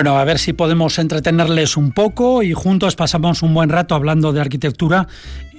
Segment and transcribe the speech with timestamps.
[0.00, 4.32] Bueno, a ver si podemos entretenerles un poco y juntos pasamos un buen rato hablando
[4.32, 5.08] de arquitectura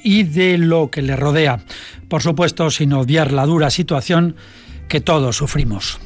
[0.04, 1.60] y de lo que le rodea.
[2.10, 4.36] Por supuesto, sin obviar la dura situación
[4.88, 6.00] que todos sufrimos.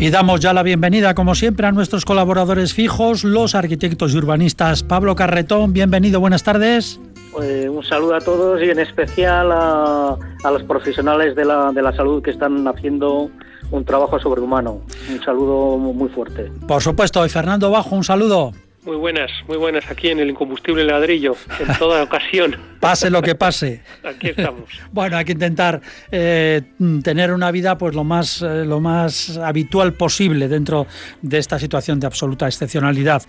[0.00, 4.82] Y damos ya la bienvenida, como siempre, a nuestros colaboradores fijos, los arquitectos y urbanistas.
[4.82, 6.98] Pablo Carretón, bienvenido, buenas tardes.
[7.42, 11.94] Eh, un saludo a todos y en especial a, los profesionales de la, de la
[11.94, 13.30] salud que están haciendo
[13.70, 14.80] un trabajo sobrehumano.
[15.10, 16.50] Un saludo muy fuerte.
[16.66, 18.52] Por supuesto, y Fernando Bajo, un saludo.
[18.82, 22.56] Muy buenas, muy buenas aquí en el incombustible ladrillo, en toda ocasión.
[22.80, 23.82] Pase lo que pase.
[24.02, 24.70] aquí estamos.
[24.92, 26.62] Bueno, hay que intentar eh,
[27.04, 30.86] tener una vida pues lo más, eh, lo más habitual posible dentro
[31.20, 33.22] de esta situación de absoluta excepcionalidad.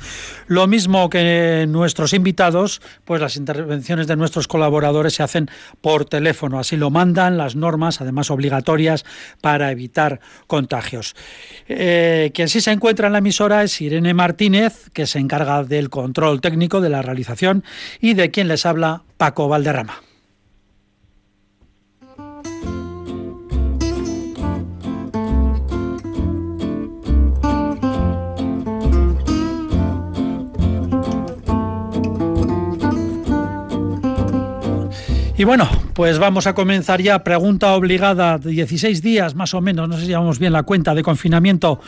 [0.48, 5.50] Lo mismo que nuestros invitados, pues las intervenciones de nuestros colaboradores se hacen
[5.82, 9.06] por teléfono, así lo mandan las normas, además obligatorias,
[9.42, 11.16] para evitar contagios.
[11.68, 15.90] Eh, quien sí se encuentra en la emisora es Irene Martínez, que se encarga del
[15.90, 17.64] control técnico de la realización
[18.00, 20.02] y de quien les habla Paco Valderrama.
[35.42, 37.24] Y bueno, pues vamos a comenzar ya.
[37.24, 41.02] Pregunta obligada, 16 días más o menos, no sé si llevamos bien la cuenta de
[41.02, 41.80] confinamiento.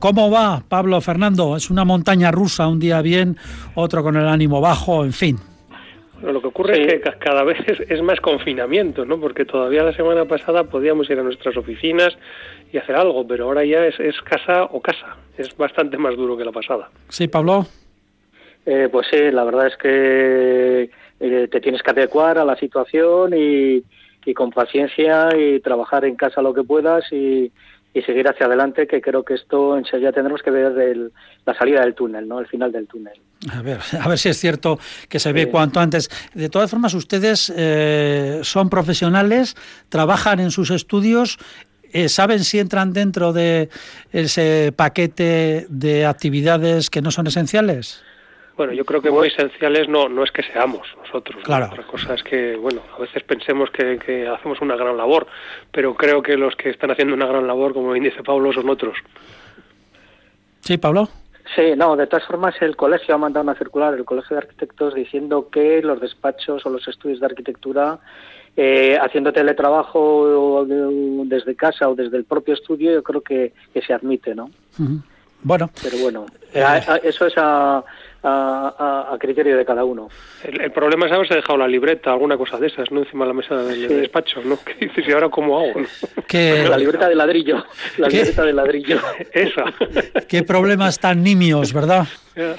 [0.00, 1.54] ¿Cómo va, Pablo Fernando?
[1.54, 3.36] Es una montaña rusa, un día bien,
[3.76, 5.36] otro con el ánimo bajo, en fin.
[6.22, 7.58] lo que ocurre es que cada vez
[7.88, 9.20] es, más confinamiento, ¿no?
[9.20, 12.18] Porque todavía la semana pasada podíamos ir a nuestras oficinas
[12.72, 15.18] y hacer algo, pero ahora ya es, casa o casa.
[15.36, 16.90] Es bastante más duro que la pasada.
[17.10, 17.64] Sí, Pablo.
[18.70, 20.90] Eh, pues sí, la verdad es que
[21.20, 23.82] eh, te tienes que adecuar a la situación y,
[24.34, 27.50] con paciencia y trabajar en casa lo que puedas y,
[28.06, 31.10] seguir hacia adelante, que creo que esto enseguida tendremos que ver
[31.44, 32.38] la salida del túnel, ¿no?
[32.38, 33.18] el final del túnel.
[33.52, 36.08] A ver, a ver si es cierto que se ve cuanto antes.
[36.32, 39.56] De todas formas, ustedes eh, son profesionales,
[39.88, 41.38] trabajan en sus estudios,
[41.92, 43.68] eh, ¿saben si entran dentro de
[44.12, 48.04] ese paquete de actividades que no son esenciales?
[48.58, 51.44] Bueno, yo creo que muy esenciales no, no es que seamos nosotros.
[51.44, 51.66] Claro.
[51.66, 55.28] Otra cosa es que, bueno, a veces pensemos que, que, hacemos una gran labor,
[55.70, 58.68] pero creo que los que están haciendo una gran labor, como bien dice Pablo, son
[58.68, 58.98] otros.
[60.62, 61.08] Sí, Pablo.
[61.54, 64.92] Sí, no, de todas formas el colegio ha mandado una circular, el Colegio de Arquitectos,
[64.92, 68.00] diciendo que los despachos o los estudios de arquitectura,
[68.56, 73.94] eh, haciendo teletrabajo desde casa o desde el propio estudio, yo creo que, que se
[73.94, 74.50] admite, ¿no?
[75.42, 75.70] Bueno.
[75.80, 76.64] Pero bueno, eh,
[77.04, 77.84] eso es a,
[78.28, 80.08] a, criterio de cada uno.
[80.44, 83.00] El, problema es haberse dejado la libreta, alguna cosa de esas, ¿no?
[83.00, 84.58] Encima de la mesa del despacho, ¿no?
[84.64, 85.06] ¿Qué dices?
[85.08, 85.80] ¿Y ahora cómo hago?
[86.32, 87.64] La libreta de ladrillo.
[87.96, 89.00] La libreta de ladrillo.
[89.32, 89.64] Esa.
[90.28, 92.06] Qué problemas tan nimios, ¿verdad?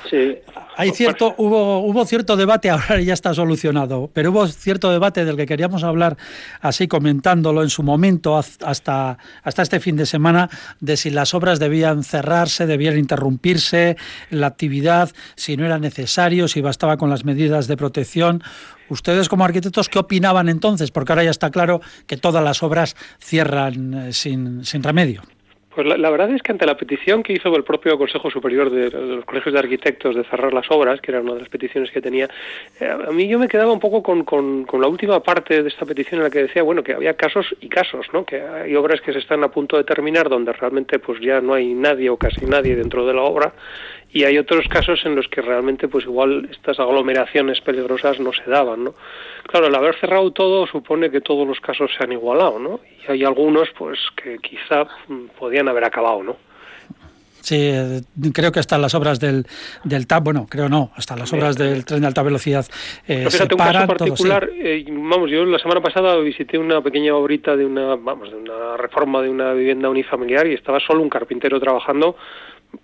[0.09, 0.37] Sí.
[0.75, 5.37] Hay cierto, hubo, hubo cierto debate, ahora ya está solucionado, pero hubo cierto debate del
[5.37, 6.17] que queríamos hablar,
[6.61, 10.49] así comentándolo en su momento, hasta, hasta este fin de semana,
[10.79, 13.97] de si las obras debían cerrarse, debían interrumpirse,
[14.29, 18.43] la actividad, si no era necesario, si bastaba con las medidas de protección.
[18.89, 20.91] Ustedes como arquitectos, ¿qué opinaban entonces?
[20.91, 25.21] Porque ahora ya está claro que todas las obras cierran eh, sin, sin remedio.
[25.73, 28.89] Pues la, verdad es que ante la petición que hizo el propio Consejo Superior de,
[28.89, 32.01] los Colegios de Arquitectos de cerrar las obras, que era una de las peticiones que
[32.01, 32.27] tenía,
[32.79, 35.85] eh, a mí yo me quedaba un poco con, con, la última parte de esta
[35.85, 38.25] petición en la que decía, bueno, que había casos y casos, ¿no?
[38.25, 41.53] Que hay obras que se están a punto de terminar donde realmente pues ya no
[41.53, 43.53] hay nadie o casi nadie dentro de la obra
[44.11, 48.49] y hay otros casos en los que realmente pues igual estas aglomeraciones peligrosas no se
[48.49, 48.95] daban, ¿no?
[49.49, 52.81] Claro, el haber cerrado todo supone que todos los casos se han igualado, ¿no?
[53.01, 54.85] Y hay algunos pues que quizá
[55.39, 56.35] podían haber acabado, ¿no?
[57.41, 58.01] Sí, eh,
[58.31, 59.47] creo que hasta las obras del,
[59.83, 62.67] del TAP, bueno, creo no, hasta las obras del tren de alta velocidad
[63.07, 67.55] eh, se un caso particular, eh, vamos, yo la semana pasada visité una pequeña obrita
[67.55, 71.59] de una, vamos, de una reforma de una vivienda unifamiliar y estaba solo un carpintero
[71.59, 72.17] trabajando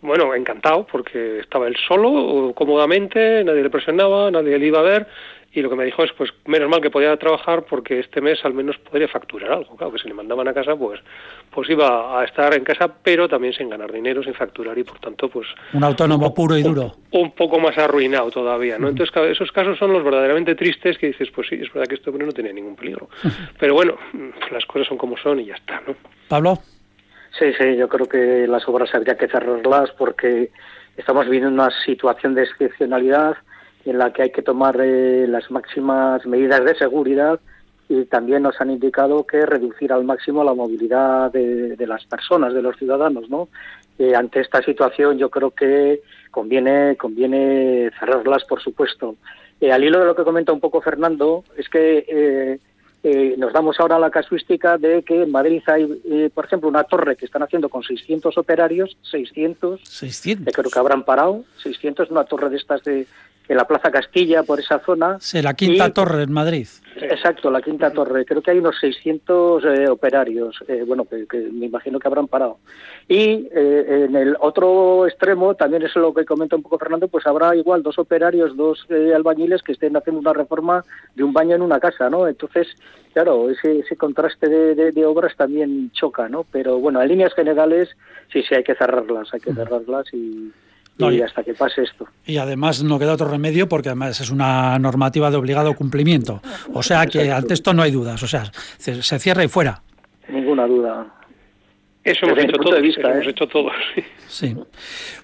[0.02, 5.08] bueno, encantado, porque estaba él solo, cómodamente, nadie le presionaba, nadie le iba a ver,
[5.56, 8.44] y lo que me dijo es, pues, menos mal que podía trabajar porque este mes
[8.44, 11.00] al menos podría facturar algo, claro, que si le mandaban a casa, pues,
[11.50, 15.00] pues iba a estar en casa, pero también sin ganar dinero, sin facturar, y por
[15.00, 15.48] tanto, pues...
[15.72, 16.98] Un autónomo puro y duro.
[17.12, 18.90] Un, poco más arruinado todavía, ¿no?
[18.90, 22.10] Entonces, esos casos son los verdaderamente tristes que dices, pues sí, es verdad que este
[22.10, 23.08] hombre no tenía ningún peligro.
[23.58, 23.98] Pero bueno,
[24.52, 25.96] las cosas son como son y ya está, ¿no?
[26.28, 26.60] Pablo.
[27.40, 30.52] Sí, sí, yo creo que las obras habría que cerrarlas porque
[30.98, 33.38] estamos viviendo una situación de excepcionalidad
[33.86, 37.40] en la que hay que tomar eh, las máximas medidas de seguridad
[37.88, 42.64] y también nos han indicado que reducir al máximo la movilidad de, las personas, de
[42.64, 43.48] los ciudadanos, ¿no?
[44.00, 46.02] Eh, ante esta situación yo creo que
[46.32, 49.16] conviene conviene cerrarlas, por supuesto.
[49.62, 52.60] Eh, al hilo de lo que comenta un poco Fernando, es que
[53.08, 56.86] eh, nos damos ahora la casuística de que en Madrid hay, eh, por ejemplo, una
[56.86, 60.52] torre que están haciendo con 600 operarios, 600, 600.
[60.52, 63.06] creo que habrán parado, 600, una torre de estas de,
[63.48, 65.18] en la Plaza Castilla, por esa zona.
[65.20, 66.68] Sí, la quinta torre en Madrid.
[66.96, 68.26] Exacto, la quinta torre.
[68.26, 72.60] Creo que hay unos 600 eh, operarios, eh, bueno, que, me imagino que habrán parado.
[73.08, 77.28] Y eh, en el otro extremo, también es lo que comenta un poco Fernando, pues
[77.28, 80.84] habrá igual dos operarios, dos albañiles que estén haciendo una reforma
[81.14, 82.28] de un baño en una casa, ¿no?
[82.28, 82.68] Entonces,
[83.14, 86.46] claro, ese, ese contraste de, de, obras también choca, ¿no?
[86.52, 87.90] Pero bueno, en líneas generales,
[88.32, 90.52] sí, sí, hay que cerrarlas, hay que cerrarlas y
[90.98, 92.08] y, hasta que pase esto.
[92.26, 96.42] Y además no queda otro remedio porque además es una normativa de obligado cumplimiento.
[96.74, 98.22] O sea que ante esto no hay dudas.
[98.24, 99.82] O sea, se, se cierra y fuera.
[100.30, 101.06] Ninguna duda.
[102.06, 103.30] Eso hemos hecho, todo, vista, hemos ¿eh?
[103.32, 103.74] hecho todos.
[104.28, 104.56] Sí.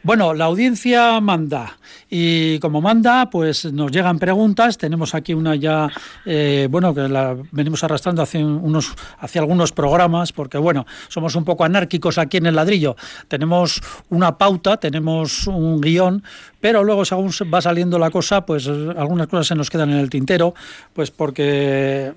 [0.01, 1.77] Bueno, la audiencia manda
[2.09, 4.79] y como manda, pues nos llegan preguntas.
[4.79, 5.91] Tenemos aquí una ya,
[6.25, 11.45] eh, bueno, que la venimos arrastrando hace unos, hacia algunos programas, porque bueno, somos un
[11.45, 12.95] poco anárquicos aquí en el ladrillo.
[13.27, 13.79] Tenemos
[14.09, 16.23] una pauta, tenemos un guion,
[16.59, 20.09] pero luego según va saliendo la cosa, pues algunas cosas se nos quedan en el
[20.09, 20.55] tintero,
[20.93, 22.11] pues porque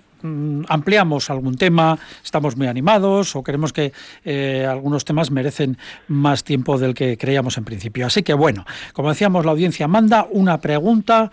[0.68, 3.92] ampliamos algún tema, estamos muy animados o queremos que
[4.24, 5.78] eh, algunos temas merecen
[6.08, 8.06] más tiempo del que creíamos en principio.
[8.06, 11.30] Así que bueno, como decíamos, la audiencia manda una pregunta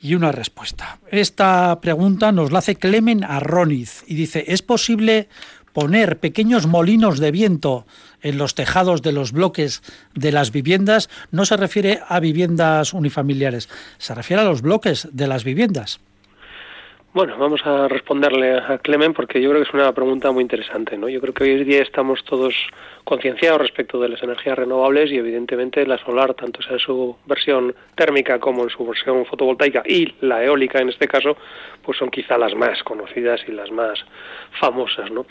[0.00, 0.98] y una respuesta.
[1.10, 5.28] Esta pregunta nos la hace Clemen Arroniz y dice, ¿es posible
[5.72, 7.86] poner pequeños molinos de viento
[8.22, 9.82] en los tejados de los bloques
[10.14, 11.08] de las viviendas?
[11.30, 16.00] No se refiere a viviendas unifamiliares, se refiere a los bloques de las viviendas.
[17.14, 20.98] Bueno, vamos a responderle a Clemen porque yo creo que es una pregunta muy interesante.
[20.98, 21.08] ¿no?
[21.08, 22.52] Yo creo que hoy en día estamos todos
[23.04, 27.72] concienciados respecto de las energías renovables y evidentemente la solar, tanto sea en su versión
[27.94, 31.36] térmica como en su versión fotovoltaica y la eólica en este caso,
[31.84, 34.04] pues son quizá las más conocidas y las más
[34.58, 35.08] famosas.
[35.12, 35.24] ¿no?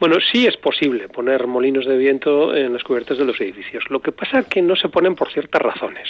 [0.00, 3.84] Bueno, sí es posible poner molinos de viento en las cubiertas de los edificios.
[3.90, 6.08] Lo que pasa es que no se ponen por ciertas razones.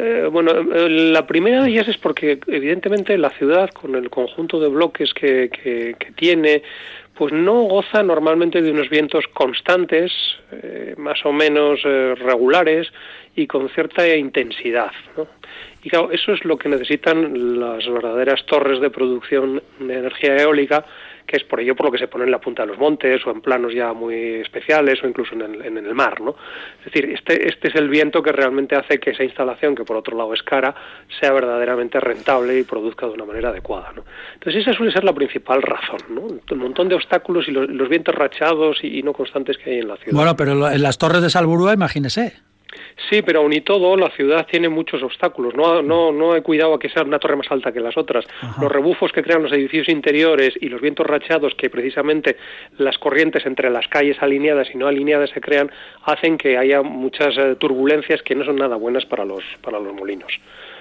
[0.00, 4.60] Eh, bueno, eh, la primera de ellas es porque evidentemente la ciudad, con el conjunto
[4.60, 6.62] de bloques que, que, tiene,
[7.14, 10.12] pues no goza normalmente de unos vientos constantes,
[10.52, 12.86] eh, más o menos regulares
[13.34, 14.92] y con cierta intensidad.
[15.82, 20.84] Y claro, eso es lo que necesitan las verdaderas torres de producción de energía eólica,
[21.28, 23.24] que es por ello por lo que se pone en la punta de los montes
[23.26, 26.34] o en planos ya muy especiales o incluso en el, en el mar, ¿no?
[26.78, 29.96] Es decir, este, este es el viento que realmente hace que esa instalación, que por
[29.96, 30.74] otro lado es cara,
[31.20, 34.04] sea verdaderamente rentable y produzca de una manera adecuada, ¿no?
[34.34, 36.22] Entonces esa suele ser la principal razón, ¿no?
[36.22, 39.96] Un montón de obstáculos y los, vientos rachados y, no constantes que hay en la
[39.96, 40.16] ciudad.
[40.16, 42.48] Bueno, pero en las torres de Salburúa, imagínese.
[43.08, 45.54] Sí, pero aún y todo, la ciudad tiene muchos obstáculos.
[45.54, 48.26] No, no, no he cuidado a que sea una torre más alta que las otras.
[48.60, 52.36] Los rebufos que crean los edificios interiores y los vientos rachados que precisamente
[52.78, 55.70] las corrientes entre las calles alineadas y no alineadas se crean
[56.04, 59.94] hacen que haya muchas eh, turbulencias que no son nada buenas para los, para los
[59.94, 60.32] molinos.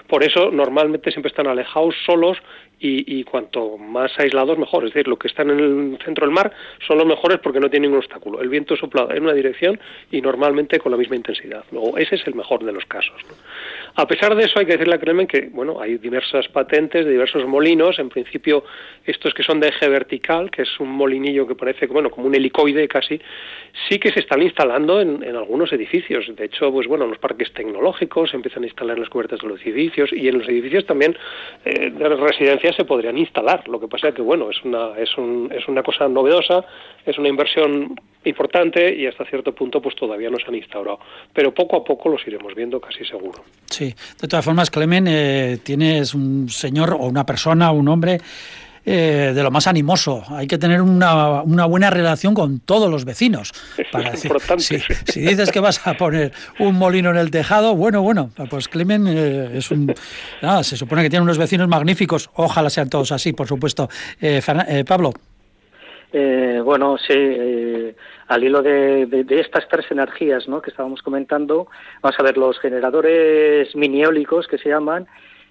[0.07, 2.37] Por eso normalmente siempre están alejados, solos
[2.79, 4.85] y, cuanto más aislados mejor.
[4.85, 6.51] Es decir, lo que están en el centro del mar
[6.85, 8.41] son los mejores porque no tienen ningún obstáculo.
[8.41, 9.79] El viento sopla en una dirección
[10.11, 11.63] y normalmente con la misma intensidad.
[11.71, 13.15] Luego, ese es el mejor de los casos.
[13.95, 17.11] A pesar de eso, hay que decirle a Clemen que bueno, hay diversas patentes de
[17.11, 17.97] diversos molinos.
[17.97, 18.63] En principio,
[19.05, 22.35] estos que son de eje vertical, que es un molinillo que parece bueno, como un
[22.35, 23.19] helicoide casi,
[23.89, 26.25] sí que se están instalando en, algunos edificios.
[26.35, 29.47] De hecho, pues bueno, en los parques tecnológicos se empiezan a instalar las cubiertas de
[29.47, 31.17] los edificios y en los edificios también
[31.65, 33.67] eh, de residencias se podrían instalar.
[33.67, 36.63] Lo que pasa es que, bueno, es una, es, un, es una cosa novedosa,
[37.05, 40.99] es una inversión importante y hasta cierto punto pues todavía no se han instaurado.
[41.33, 43.43] Pero poco a poco los iremos viendo casi seguro.
[43.65, 48.19] Sí, de todas formas, Clemen, eh, tienes un señor o una persona, un hombre
[48.89, 50.23] eh, de lo más animoso.
[50.29, 53.51] Hay que tener una, una buena relación con todos los vecinos.
[53.91, 54.63] Para es importante.
[54.63, 59.05] Si, dices que vas a poner un molino en el tejado, bueno, bueno, pues Clemen
[59.09, 59.93] eh, es un...
[60.63, 62.29] se supone que tiene unos vecinos magníficos.
[62.35, 63.89] Ojalá sean todos así, por supuesto.
[64.21, 64.41] Eh,
[64.87, 65.11] Pablo.
[66.63, 67.93] bueno, sí,
[68.29, 70.61] al hilo de, de, estas tres energías ¿no?
[70.61, 71.67] que estábamos comentando,
[72.01, 75.07] vamos a ver los generadores mini eólicos que se llaman,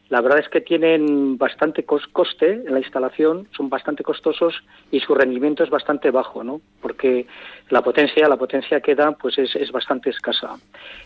[0.08, 4.54] la verdad es que tienen bastante coste en la instalación, son bastante costosos
[4.92, 6.60] y su rendimiento es bastante bajo, ¿no?
[6.80, 7.26] Porque
[7.70, 10.56] la potencia, la potencia que da, pues es, bastante escasa.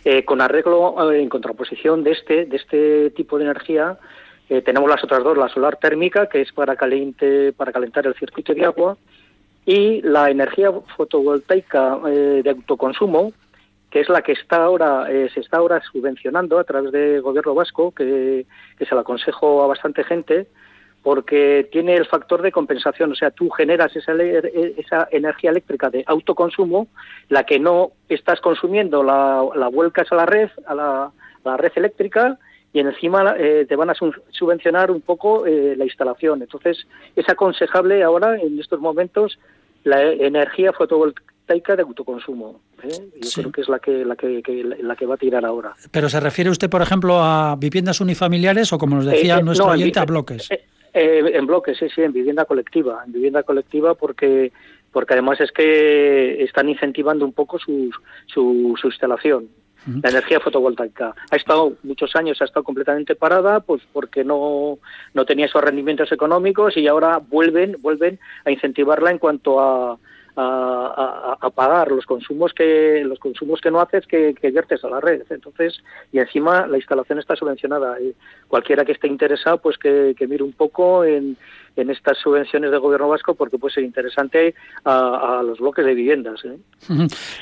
[0.05, 3.99] Eh, con arreglo eh, en contraposición de este, de este tipo de energía,
[4.51, 8.15] eh, tenemos las otras dos, la solar térmica, que es para, caliente, para calentar el
[8.15, 8.99] circuito de agua,
[9.65, 13.33] y la energía fotovoltaica de autoconsumo,
[13.91, 17.55] que es la que está ahora eh, se está ahora subvencionando a través del gobierno
[17.55, 18.47] vasco, que,
[18.79, 20.47] se lo aconsejo a bastante gente,
[21.03, 26.05] porque tiene el factor de compensación, o sea, tú generas esa, esa energía eléctrica de
[26.07, 26.89] autoconsumo,
[27.29, 32.39] la que no estás consumiendo la, la vuelcas a la red, a la, red eléctrica,
[32.73, 36.43] y encima eh, te van a subvencionar un poco eh, la instalación.
[36.43, 39.41] Entonces, es aconsejable ahora, en estos momentos,
[39.83, 40.73] la energía
[41.51, 42.61] fotovoltaica de autoconsumo.
[42.83, 43.11] ¿eh?
[43.21, 44.43] Yo creo que es la que, la que,
[44.81, 45.75] la que va a tirar ahora.
[45.91, 49.43] Pero se refiere usted, por ejemplo, a viviendas unifamiliares o, como nos decía eh, eh,
[49.43, 50.49] nuestro oyente, a bloques.
[50.93, 54.53] en bloques, sí, sí, en vivienda colectiva, en vivienda colectiva porque
[54.93, 57.93] porque además es que están incentivando un poco su,
[58.27, 59.49] su, instalación.
[60.03, 64.79] La energía fotovoltaica ha estado muchos años, ha estado completamente parada, pues porque no,
[65.15, 69.97] no tenía esos rendimientos económicos y ahora vuelven, vuelven a incentivarla en cuanto a,
[70.41, 75.01] a, pagar los consumos que los consumos que no haces que, que, viertes a la
[75.01, 75.23] red.
[75.31, 75.83] Entonces
[76.13, 77.97] y encima la instalación está subvencionada.
[78.49, 81.37] Cualquiera que esté interesado pues que, que mire un poco en,
[81.81, 86.41] en estas subvenciones del gobierno vasco porque puede ser interesante a, los bloques de viviendas.
[86.45, 86.59] ¿eh?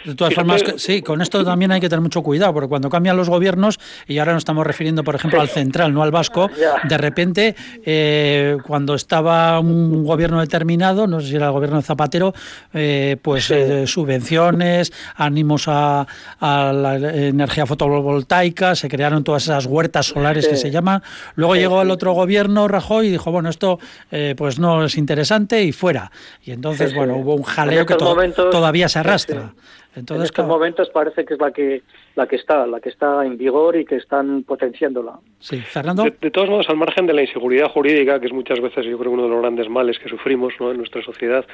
[0.05, 3.17] De todas formas, sí, con esto también hay que tener mucho cuidado, porque cuando cambian
[3.17, 6.51] los gobiernos, y ahora nos estamos refiriendo, por ejemplo, al central, no al vasco,
[6.89, 11.83] de repente, eh, cuando estaba un gobierno determinado, no sé si era el gobierno de
[11.83, 12.33] Zapatero,
[12.75, 13.53] eh, pues
[13.87, 16.07] subvenciones, ánimos a,
[16.41, 21.03] la energía fotovoltaica, se crearon todas esas huertas solares que se llaman.
[21.35, 23.79] Luego llegó el otro gobierno, Rajoy, y dijo, bueno, esto
[24.11, 26.11] eh, pues no es interesante y fuera.
[26.43, 29.55] Y entonces, bueno, hubo un jaleo que todavía se arrastra.
[29.95, 31.83] Entonces, en estos momentos parece que es la que
[32.19, 35.21] la que está, la que está en vigor y que están potenciándola.
[35.39, 36.03] Sí, Fernando.
[36.03, 39.13] De, todos modos, al margen de la inseguridad jurídica, que es muchas veces yo creo
[39.13, 40.73] uno de los grandes males que sufrimos ¿no?
[40.73, 41.47] en nuestra sociedad,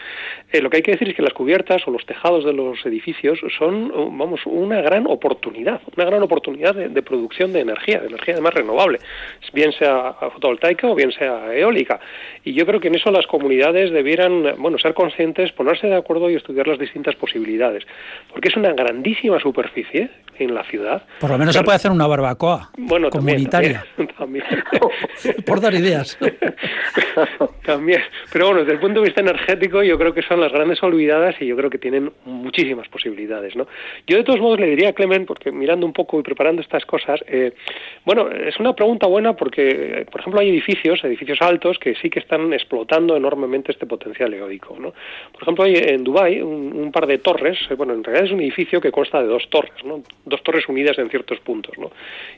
[0.50, 2.84] eh, lo que hay que decir es que las cubiertas o los tejados de los
[2.86, 8.34] edificios son, vamos, una gran oportunidad, una gran oportunidad de, producción de energía, de energía
[8.34, 8.98] además renovable,
[9.52, 12.00] bien sea fotovoltaica o bien sea eólica.
[12.42, 16.30] Y yo creo que en eso las comunidades debieran, bueno, ser conscientes, ponerse de acuerdo
[16.30, 17.84] y estudiar las distintas posibilidades,
[18.32, 21.02] porque es una grandísima superficie en la ciudad.
[21.20, 23.84] Por lo menos se puede hacer una barbacoa bueno, comunitaria.
[24.18, 24.44] También,
[25.46, 26.18] Por dar ideas.
[27.64, 28.00] también.
[28.32, 31.34] Pero bueno, desde el punto de vista energético yo creo que son las grandes olvidadas
[31.40, 33.56] y yo creo que tienen muchísimas posibilidades.
[33.56, 33.66] ¿no?
[34.06, 36.84] Yo de todos modos le diría a Clemen, porque mirando un poco y preparando estas
[36.84, 37.52] cosas, eh,
[38.04, 42.20] bueno, es una pregunta buena porque, por ejemplo, hay edificios, edificios altos, que sí que
[42.20, 44.76] están explotando enormemente este potencial eólico.
[44.78, 44.92] ¿no?
[45.32, 48.32] Por ejemplo, hay en Dubái un, un par de torres, eh, bueno, en realidad es
[48.32, 50.02] un edificio que consta de dos torres, ¿no?
[50.24, 51.76] Dos torres unidas en ciertos puntos.
[51.78, 51.90] ¿no?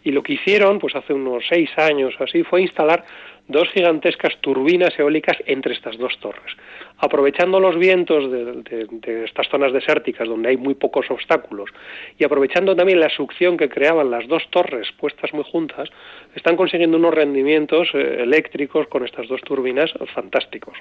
[0.04, 3.04] Y lo que hicieron, pues hace unos seis años así, fue instalar
[3.48, 6.56] dos gigantescas turbinas eólicas entre estas dos torres.
[6.98, 11.70] Aprovechando los vientos de, estas zonas desérticas donde hay muy pocos obstáculos
[12.18, 15.88] y aprovechando también la succión que creaban las dos torres puestas muy juntas,
[16.34, 20.76] están consiguiendo unos rendimientos eh, eléctricos con estas dos turbinas fantásticos.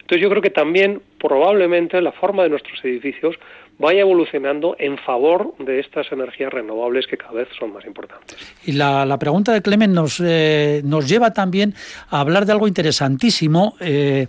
[0.00, 3.36] Entonces yo creo que también probablemente la forma de nuestros edificios
[3.80, 8.36] vaya evolucionando en favor de estas energías renovables que cada vez son más importantes.
[8.64, 11.74] Y la, pregunta de Clemen nos, eh, nos lleva también
[12.10, 13.74] a hablar de algo interesantísimo.
[13.80, 14.26] Eh,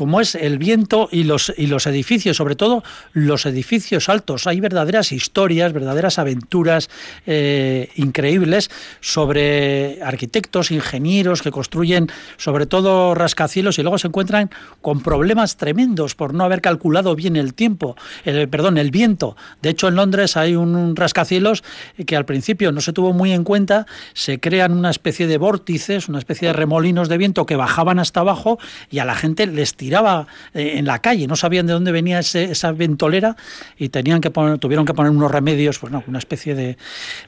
[0.00, 4.46] como es el viento y los, y los edificios, sobre todo los edificios altos.
[4.46, 6.88] Hay verdaderas historias, verdaderas aventuras
[7.26, 8.70] eh, increíbles
[9.02, 14.48] sobre arquitectos, ingenieros que construyen sobre todo rascacielos y luego se encuentran
[14.80, 19.36] con problemas tremendos por no haber calculado bien el tiempo, el, perdón, el viento.
[19.60, 21.62] De hecho, en Londres hay un rascacielos
[22.06, 26.08] que al principio no se tuvo muy en cuenta, se crean una especie de vórtices,
[26.08, 28.58] una especie de remolinos de viento que bajaban hasta abajo
[28.90, 31.90] y a la gente les tiraba tiraba eh, en la calle, no sabían de dónde
[31.90, 33.34] venía esa ventolera
[33.76, 36.76] y tenían que poner, tuvieron que poner unos remedios, pues no, una especie de,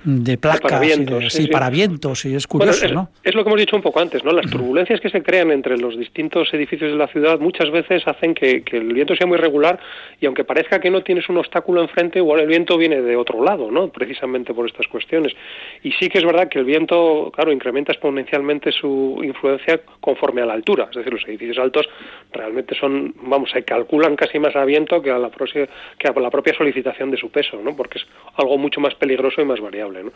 [0.05, 3.11] de placas, para vientos, sí, para vientos, y es curioso, es, ¿no?
[3.25, 4.31] Es lo que hemos dicho un poco antes, ¿no?
[4.31, 8.33] Las turbulencias que se crean entre los distintos edificios de la ciudad muchas veces hacen
[8.33, 9.81] que, que el viento sea muy regular
[10.21, 13.43] y aunque parezca que no tienes un obstáculo enfrente, igual el viento viene de otro
[13.43, 13.89] lado, ¿no?
[13.89, 15.35] Precisamente por estas cuestiones.
[15.83, 20.47] Y sí que es verdad que el viento, claro, incrementa exponencialmente su influencia conforme a
[20.47, 21.89] la altura, es decir, los edificios altos
[22.33, 26.21] realmente realmente son, vamos, se calculan casi más a viento que a la, que a
[26.21, 27.75] la propia solicitación de su peso, ¿no?
[27.75, 28.07] Porque es
[28.37, 30.13] algo mucho más peligroso y más variable, ¿no?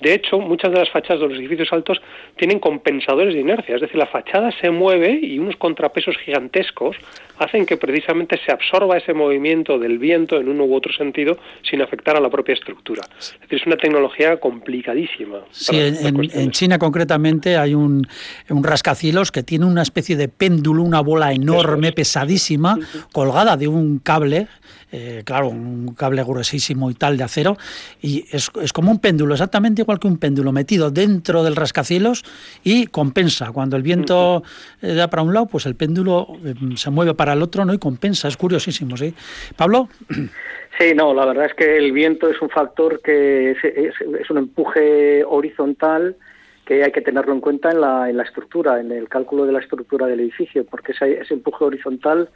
[0.00, 2.00] De hecho, muchas de las fachadas de los edificios altos
[2.36, 6.96] tienen compensadores de inercia, es decir, la fachada se mueve y unos contrapesos gigantescos
[7.38, 11.82] hacen que precisamente se absorba ese movimiento del viento en uno u otro sentido sin
[11.82, 13.02] afectar a la propia estructura.
[13.18, 15.40] Es decir, es una tecnología complicadísima.
[15.50, 18.06] Sí, en, China concretamente hay un,
[18.50, 21.61] un rascacielos que tiene una especie de péndulo, una bola enorme,
[21.94, 22.78] pesadísima,
[23.12, 24.48] colgada de un cable
[24.94, 27.56] eh, claro, un cable gruesísimo y tal de acero,
[28.02, 32.24] y es, es, como un péndulo, exactamente igual que un péndulo metido dentro del rascacielos
[32.62, 33.52] y compensa.
[33.52, 34.42] Cuando el viento
[34.82, 37.72] eh, da para un lado, pues el péndulo eh, se mueve para el otro ¿no?
[37.72, 38.28] y compensa.
[38.28, 39.14] Es curiosísimo, ¿sí?
[39.56, 39.88] Pablo.
[40.78, 44.38] Sí, no, la verdad es que el viento es un factor que es, es, un
[44.38, 46.16] empuje horizontal
[46.64, 49.52] que hay que tenerlo en cuenta en la, en la estructura, en el cálculo de
[49.52, 52.28] la estructura del edificio, porque ese, ese empuje horizontal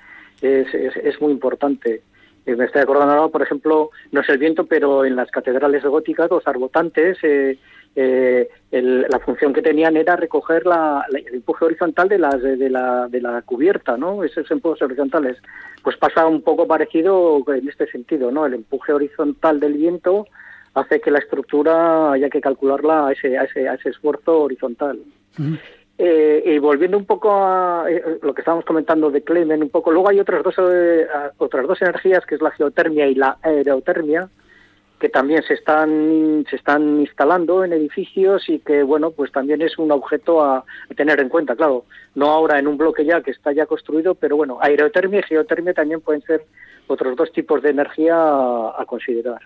[0.42, 2.02] es, es muy importante.
[2.46, 5.84] Eh, me estoy acordando ahora, por ejemplo, no es el viento, pero en las catedrales
[5.84, 7.58] góticas, los arbotantes, eh,
[7.96, 13.08] eh, la función que tenían era recoger la, el empuje horizontal de, las, de, la,
[13.08, 14.22] de la cubierta, ¿no?
[14.22, 15.38] Esos empujes horizontales.
[15.82, 18.46] Pues pasa un poco parecido en este sentido, ¿no?
[18.46, 20.26] El empuje horizontal del viento
[20.76, 25.00] hace que la estructura haya que calcularla a ese, a ese, a ese esfuerzo horizontal.
[25.98, 29.90] Eh, y volviendo un poco a eh, lo que estábamos comentando de Clemen, un poco,
[29.90, 31.06] luego hay otras dos, eh,
[31.38, 34.28] otras dos energías, que es la geotermia y la aerotermia,
[35.00, 39.78] que también se están, se están instalando en edificios y que, bueno, pues también es
[39.78, 40.62] un objeto a,
[40.94, 41.56] tener en cuenta.
[41.56, 45.22] Claro, no ahora en un bloque ya que está ya construido, pero bueno, aerotermia y
[45.22, 46.44] geotermia también pueden ser
[46.86, 49.40] otros dos tipos de energía a, considerar.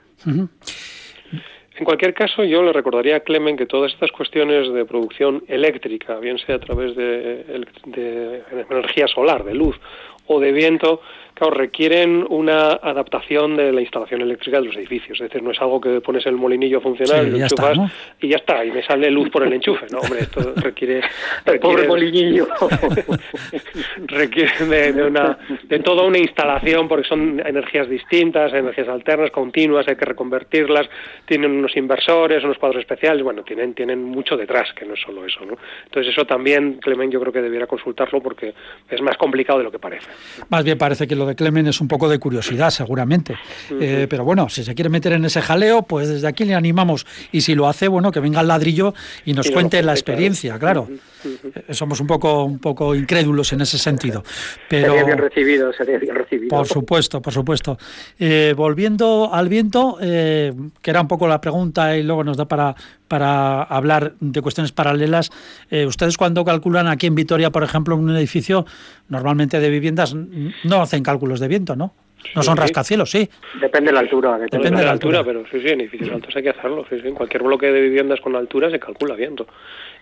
[1.81, 6.19] En cualquier caso, yo le recordaría a Clemen que todas estas cuestiones de producción eléctrica,
[6.19, 9.81] bien sea a través de, de energía solar, de luz
[10.33, 11.01] o de viento,
[11.49, 15.19] requieren una adaptación de la instalación eléctrica de los edificios.
[15.21, 17.79] Es decir, no es algo que pones el molinillo a funcionar y lo enchufas
[18.21, 19.87] y ya está, y me sale luz por el enchufe.
[19.91, 21.01] No, hombre, esto requiere...
[21.47, 22.49] el pobre molinillo.
[24.07, 29.97] requiere de, una, de toda una instalación, porque son energías distintas, energías alternas, continuas, hay
[29.97, 30.89] que reconvertirlas,
[31.25, 35.25] tienen unos inversores, unos cuadros especiales, bueno, tienen, tienen mucho detrás, que no es solo
[35.25, 35.45] eso.
[35.47, 35.57] ¿no?
[35.85, 38.53] Entonces eso también, Clemen, yo creo que debiera consultarlo porque
[38.91, 40.11] es más complicado de lo que parece.
[40.49, 43.37] Más bien parece que lo de Clemen es un poco de curiosidad, seguramente.
[43.81, 47.07] Eh, pero bueno, si se quiere meter en ese jaleo, pues desde aquí le animamos.
[47.33, 50.89] Y si lo hace, bueno, que venga el ladrillo y nos cuente la experiencia, claro.
[51.69, 54.23] Eh, somos un poco, un poco incrédulos en ese sentido.
[54.69, 56.49] Pero, sería bien recibido, sería bien recibido.
[56.49, 57.79] Por supuesto, por supuesto.
[58.19, 62.75] Eh, volviendo al viento, que era un poco la pregunta y luego nos da para,
[63.11, 65.31] para hablar de cuestiones paralelas.
[65.89, 68.67] ustedes cuando calculan aquí en Vitoria, por ejemplo, un edificio
[69.09, 71.93] normalmente de viviendas, no hacen cálculos de viento, ¿no?
[72.35, 73.29] No son rascacielos, sí.
[73.61, 74.39] Depende de la altura.
[74.39, 76.85] Depende, de la altura, pero sí, sí, en edificios altos hay que hacerlo.
[76.89, 77.09] Sí, sí.
[77.09, 79.47] En cualquier bloque de viviendas con altura se calcula viento.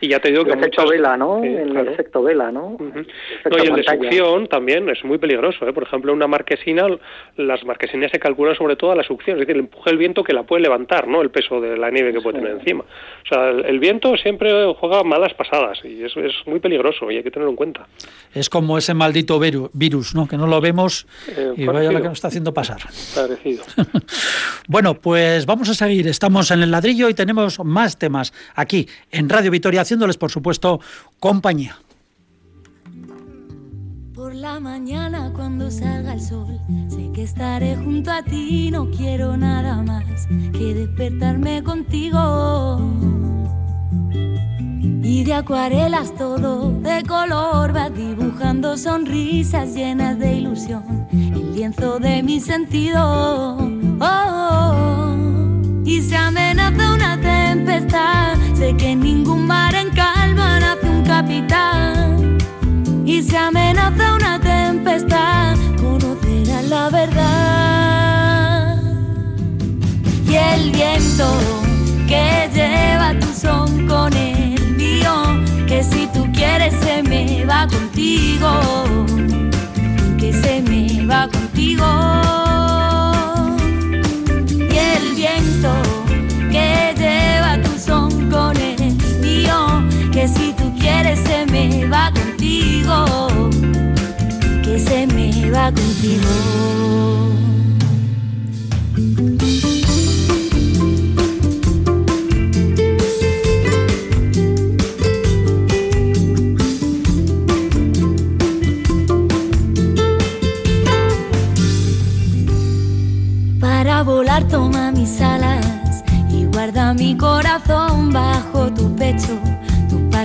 [0.00, 1.42] Y ya te digo que el efecto vela, ¿no?
[1.42, 2.76] el efecto vela, ¿no?
[2.78, 5.66] no y el de succión también es muy peligroso.
[5.66, 5.72] ¿eh?
[5.72, 6.86] Por ejemplo, una marquesina,
[7.36, 10.22] las marquesinas se calculan sobre todo a la succión, es decir, el empuje el viento
[10.22, 11.20] que la puede levantar, ¿no?
[11.20, 12.84] El peso de la nieve que puede tener encima.
[12.84, 17.22] O sea, el, viento siempre juega malas pasadas y eso es muy peligroso y hay
[17.24, 17.86] que tenerlo en cuenta.
[18.32, 20.28] Es como ese maldito virus, ¿no?
[20.28, 22.80] Que no lo vemos eh, y vaya lo que nos está haciendo pasar.
[23.14, 23.64] Parecido.
[24.68, 26.08] bueno, pues vamos a seguir.
[26.08, 30.80] Estamos en el ladrillo y tenemos más temas aquí en Radio Vitoria haciéndoles, por supuesto,
[31.20, 31.78] compañía.
[34.14, 39.36] Por la mañana cuando salga el sol, sé que estaré junto a ti, no quiero
[39.36, 42.18] nada más que despertarme contigo.
[44.10, 52.22] Y de acuarelas todo de color va dibujando sonrisas llenas de ilusión, el lienzo de
[52.22, 53.56] mi sentido.
[54.00, 55.14] Oh.
[55.84, 62.38] Y se amenaza una tempestad, sé que ningún mar en calma nace un capitán.
[63.06, 68.82] Y se amenaza una tempestad, conocerás la verdad.
[70.28, 71.67] Y el viento
[72.08, 75.12] que lleva tu son con el mío,
[75.66, 78.50] que si tú quieres se me va contigo,
[80.18, 81.86] que se me va contigo.
[84.48, 85.72] Y el viento
[86.50, 93.50] que lleva tu son con el mío, que si tú quieres se me va contigo,
[94.64, 97.57] que se me va contigo.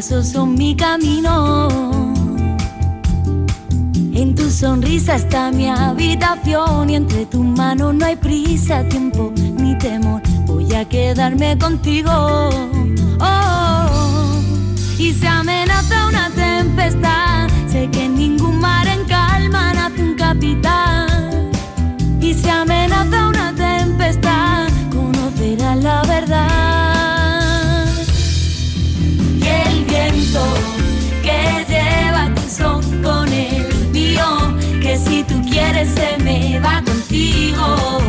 [0.03, 1.69] Pasos son mi camino.
[4.13, 9.77] En tu sonrisa está mi habitación y entre tus manos no hay prisa, tiempo ni
[9.77, 10.21] temor.
[10.45, 12.11] Voy a quedarme contigo.
[13.21, 13.85] Oh,
[14.97, 17.47] y se amenaza una tempestad.
[17.69, 21.49] Sé que ningún mar en calma nace un capitán.
[22.19, 24.67] Y se amenaza una tempestad.
[24.91, 26.82] Conocerás la verdad.
[35.53, 37.99] Quieres se me va contigo,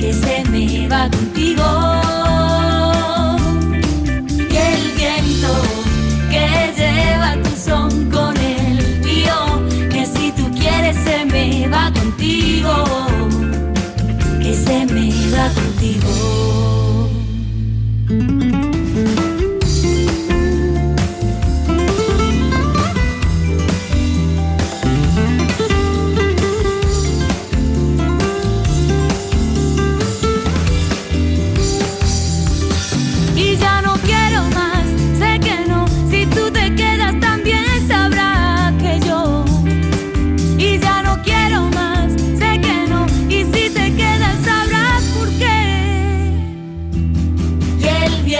[0.00, 2.07] que se me va contigo.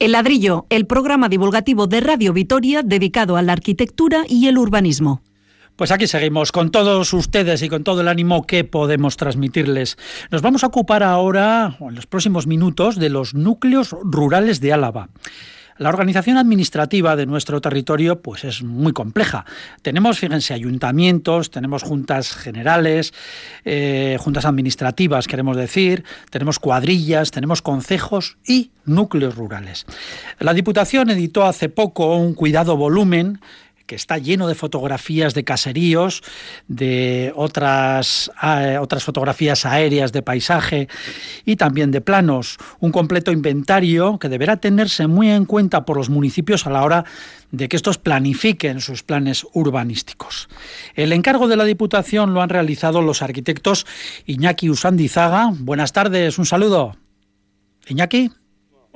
[0.00, 5.22] ladrillo, el programa divulgativo de Radio Vitoria dedicado a la arquitectura y el urbanismo.
[5.76, 9.98] Pues aquí seguimos con todos ustedes y con todo el ánimo que podemos transmitirles.
[10.30, 15.10] Nos vamos a ocupar ahora, en los próximos minutos, de los núcleos rurales de Álava.
[15.78, 19.44] La organización administrativa de nuestro territorio pues es muy compleja.
[19.82, 23.12] Tenemos, fíjense, ayuntamientos, tenemos juntas generales,
[23.64, 29.84] eh, juntas administrativas, queremos decir, tenemos cuadrillas, tenemos concejos y núcleos rurales.
[30.38, 33.40] La Diputación editó hace poco un cuidado volumen
[33.86, 36.22] que está lleno de fotografías de caseríos,
[36.68, 38.30] de otras,
[38.80, 40.88] otras fotografías aéreas de paisaje
[41.44, 42.58] y también de planos.
[42.80, 47.04] Un completo inventario que deberá tenerse muy en cuenta por los municipios a la hora
[47.50, 50.48] de que estos planifiquen sus planes urbanísticos.
[50.94, 53.86] El encargo de la Diputación lo han realizado los arquitectos
[54.26, 55.50] Iñaki Usandizaga.
[55.58, 56.96] Buenas tardes, un saludo.
[57.86, 58.30] Iñaki.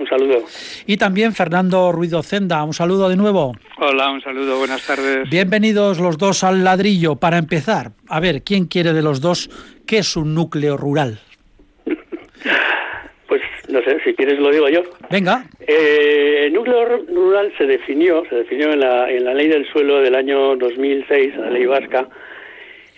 [0.01, 0.45] Un saludo.
[0.87, 2.65] Y también Fernando Ruido Zenda.
[2.65, 3.53] Un saludo de nuevo.
[3.77, 4.57] Hola, un saludo.
[4.59, 5.29] Buenas tardes.
[5.29, 7.17] Bienvenidos los dos al ladrillo.
[7.17, 9.51] Para empezar, a ver, ¿quién quiere de los dos
[9.87, 11.21] qué es un núcleo rural?
[13.29, 14.83] Pues no sé, si quieres lo digo yo.
[15.09, 15.45] Venga.
[15.61, 20.01] Eh, el núcleo rural se definió, se definió en la, en la ley del suelo
[20.01, 22.09] del año 2006, la ley vasca,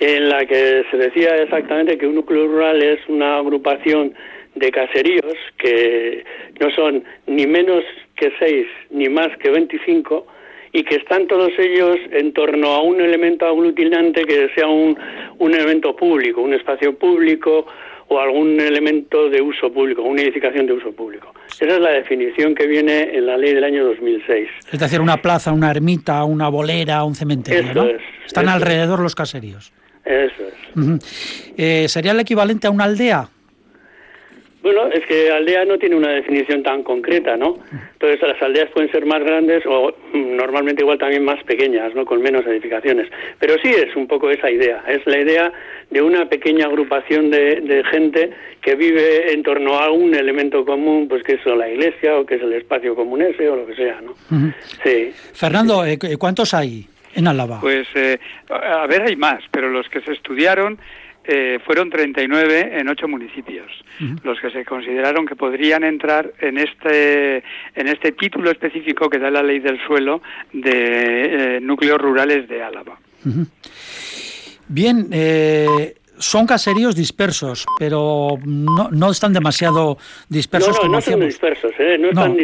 [0.01, 4.15] en la que se decía exactamente que un núcleo rural es una agrupación
[4.55, 6.25] de caseríos que
[6.61, 7.85] no son ni menos
[8.17, 10.27] que seis ni más que 25
[10.73, 14.99] y que están todos ellos en torno a un elemento aglutinante que sea un,
[15.39, 17.67] un elemento público, un espacio público
[18.09, 21.33] o algún elemento de uso público, una edificación de uso público.
[21.49, 24.49] Esa es la definición que viene en la ley del año 2006.
[24.73, 27.89] Es decir, una plaza, una ermita, una bolera, un cementerio, ¿no?
[28.27, 29.73] Están alrededor los caseríos.
[30.05, 31.55] Eso es.
[31.57, 33.29] Eh, ¿Sería el equivalente a una aldea?
[34.63, 37.59] Bueno, es que aldea no tiene una definición tan concreta, ¿no?
[37.95, 42.05] Entonces las aldeas pueden ser más grandes o mm, normalmente igual también más pequeñas, ¿no?
[42.05, 43.09] Con menos edificaciones.
[43.41, 44.85] Pero sí es un poco esa idea.
[44.87, 45.53] Es la idea
[45.91, 51.25] de una pequeña agrupación de, gente que vive en torno a un elemento común, pues
[51.25, 54.01] que es la iglesia o que es el espacio común ese o lo que sea,
[54.01, 54.15] ¿no?
[54.85, 55.13] Sí.
[55.35, 57.61] Fernando, eh, ¿cuántos hay en Álava?
[57.61, 60.79] Pues, eh, a ver, hay más, pero los que se estudiaron
[61.25, 63.71] eh, fueron 39 en ocho municipios,
[64.25, 67.37] los que se consideraron que podrían entrar en este,
[67.75, 72.63] en este título específico que da la ley del suelo de eh, núcleos rurales de
[72.63, 72.99] Álava.
[74.69, 81.21] Bien, eh, son caseríos dispersos, pero no, no están demasiado dispersos no, no, no son
[81.21, 81.99] dispersos, ¿eh?
[81.99, 82.37] no, no.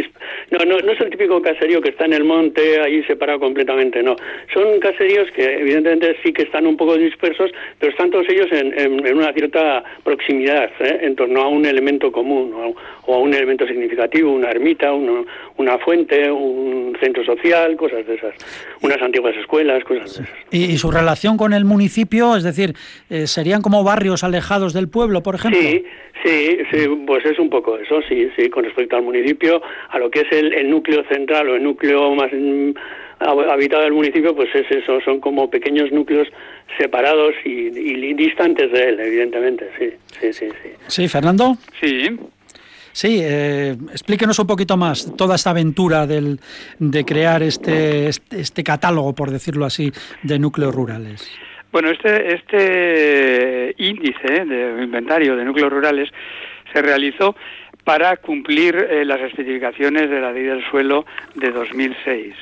[0.50, 4.16] No, no, es el típico caserío que está en el monte ahí separado completamente, no.
[4.52, 8.78] Son caseríos que evidentemente sí que están un poco dispersos, pero están todos ellos en,
[8.78, 11.00] en, una cierta proximidad, ¿eh?
[11.02, 12.74] en torno a un elemento común
[13.06, 15.24] o a un elemento significativo, una ermita, una,
[15.56, 18.34] una fuente, un centro social, cosas de esas,
[18.82, 20.36] unas antiguas escuelas, cosas de esas.
[20.50, 22.74] ¿Y, su relación con el municipio, es decir,
[23.10, 25.60] eh, serían como barrios alejados del pueblo, por ejemplo?
[25.60, 25.84] Sí,
[26.22, 30.10] sí, sí, pues es un poco eso, sí, sí, con respecto al municipio, a lo
[30.10, 32.70] que es el, núcleo central o el núcleo más mm,
[33.20, 36.28] habitado del municipio, pues es eso, son como pequeños núcleos
[36.78, 40.70] separados y, y distantes de él, evidentemente, sí, sí, sí, sí.
[40.86, 41.56] Sí, Fernando.
[41.80, 42.16] Sí.
[42.92, 46.40] Sí, eh, explíquenos un poquito más toda esta aventura del,
[46.80, 49.92] de crear este, este, este catálogo, por decirlo así,
[50.24, 51.30] de núcleos rurales.
[51.70, 56.08] Bueno, este, este índice de inventario de núcleos rurales
[56.72, 57.36] se realizó
[57.88, 62.34] para cumplir eh, las especificaciones de la ley del suelo de 2006.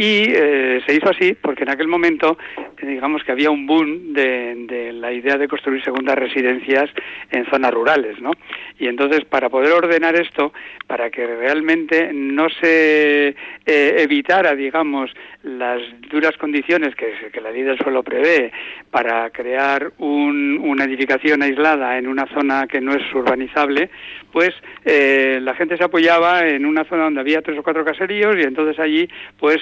[0.00, 4.12] Y eh, se hizo así porque en aquel momento, eh, digamos que había un boom
[4.12, 6.88] de, la idea de construir segundas residencias
[7.32, 8.30] en zonas rurales, ¿no?
[8.78, 10.52] Y entonces, para poder ordenar esto,
[10.86, 13.34] para que realmente no se eh,
[13.66, 15.10] evitara, digamos,
[15.42, 17.08] las duras condiciones que,
[17.40, 18.52] la ley del suelo prevé
[18.90, 23.90] para crear una edificación aislada en una zona que no es urbanizable,
[24.32, 24.50] pues
[24.84, 28.78] la gente se apoyaba en una zona donde había tres o cuatro caseríos y entonces
[28.78, 29.08] allí,
[29.38, 29.60] pues,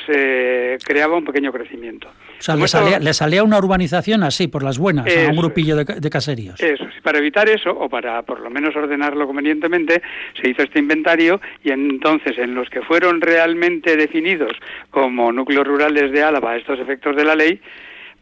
[0.84, 2.08] creaba un pequeño crecimiento.
[2.38, 6.60] O sea, le salía, una urbanización así, por las buenas, a un grupillo de, caseríos.
[6.60, 10.02] Eso, para evitar eso, o para por lo menos ordenarlo convenientemente,
[10.40, 14.52] se hizo este inventario y entonces en los que fueron realmente definidos
[14.90, 17.60] como núcleos rurales de Álava a estos efectos de la ley,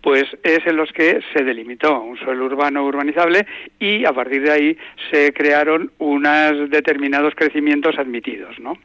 [0.05, 3.47] pues es en los que se delimitó un suelo urbano urbanizable
[3.81, 4.79] y a partir de ahí
[5.11, 8.77] se crearon unos determinados crecimientos admitidos, ¿no?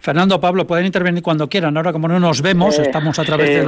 [0.00, 1.78] Fernando, Pablo, pueden intervenir cuando quieran.
[1.78, 3.64] Ahora, como no nos vemos, eh, estamos a través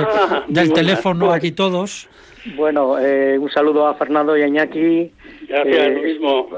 [0.48, 2.08] del, teléfono aquí todos.
[2.56, 5.10] Bueno, eh, un saludo a Fernando y a Iñaki.
[5.48, 6.50] Gracias, eh, mismo.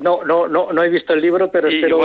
[0.00, 1.98] No, no, no, no, he visto el libro, pero espero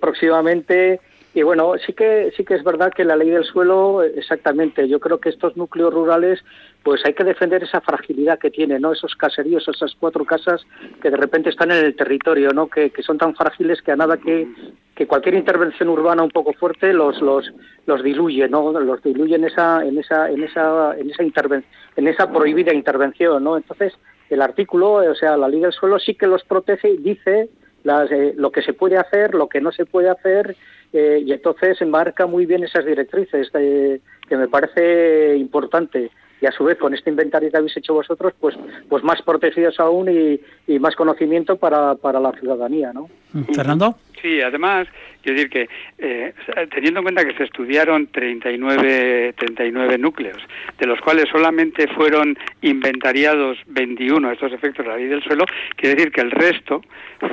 [0.00, 1.00] próximamente.
[1.34, 4.86] Y bueno, sí que sí que es verdad que la ley del suelo, exactamente.
[4.86, 6.44] Yo creo que estos núcleos rurales,
[6.82, 8.92] pues hay que defender esa fragilidad que tienen, ¿no?
[8.92, 10.60] Esos caseríos, esas cuatro casas
[11.00, 12.68] que de repente están en el territorio, ¿no?
[12.68, 14.46] Que, que son tan frágiles que a nada que,
[14.94, 17.50] que cualquier intervención urbana un poco fuerte los los
[17.86, 18.78] los diluye, ¿no?
[18.78, 21.62] Los diluye en esa en esa en esa en esa
[21.96, 23.56] en esa prohibida intervención, ¿no?
[23.56, 23.94] Entonces
[24.28, 27.48] el artículo, o sea, la ley del suelo sí que los protege y dice
[27.84, 30.56] las, eh, lo que se puede hacer, lo que no se puede hacer
[30.92, 36.10] eh, y entonces enmarca muy bien esas directrices eh, que me parece importante.
[36.42, 38.56] Y a su vez con este inventario que habéis hecho vosotros, pues,
[38.88, 43.08] pues más protegidos aún y, y más conocimiento para, para la ciudadanía, ¿no?
[43.54, 43.96] Fernando.
[44.20, 44.88] Sí, además,
[45.22, 46.34] quiero decir que eh,
[46.74, 50.42] teniendo en cuenta que se estudiaron 39, 39 núcleos,
[50.78, 55.44] de los cuales solamente fueron inventariados 21 estos efectos de la ley del suelo,
[55.76, 56.82] quiere decir que el resto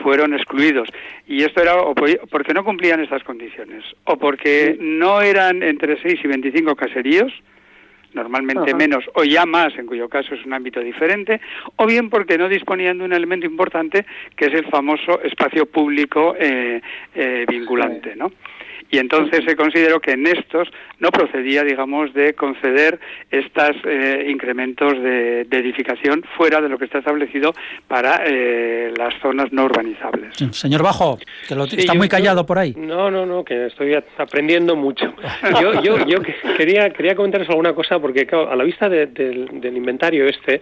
[0.03, 0.87] fueron excluidos.
[1.27, 6.19] Y esto era o porque no cumplían estas condiciones, o porque no eran entre 6
[6.23, 7.33] y 25 caseríos,
[8.13, 11.39] normalmente menos o ya más, en cuyo caso es un ámbito diferente,
[11.75, 16.35] o bien porque no disponían de un elemento importante que es el famoso espacio público
[16.37, 16.81] eh,
[17.15, 18.31] eh, vinculante, ¿no?
[18.91, 20.67] Y entonces se consideró que en estos
[20.99, 22.99] no procedía, digamos, de conceder
[23.31, 27.53] estos eh, incrementos de, edificación fuera de lo que está establecido
[27.87, 30.35] para eh, las zonas no urbanizables.
[30.51, 32.73] Señor Bajo, que lo, está muy callado por ahí.
[32.77, 35.13] No, no, no, que estoy aprendiendo mucho.
[35.61, 36.19] Yo, yo, yo
[36.57, 40.61] quería, quería comentaros alguna cosa porque a la vista del inventario este,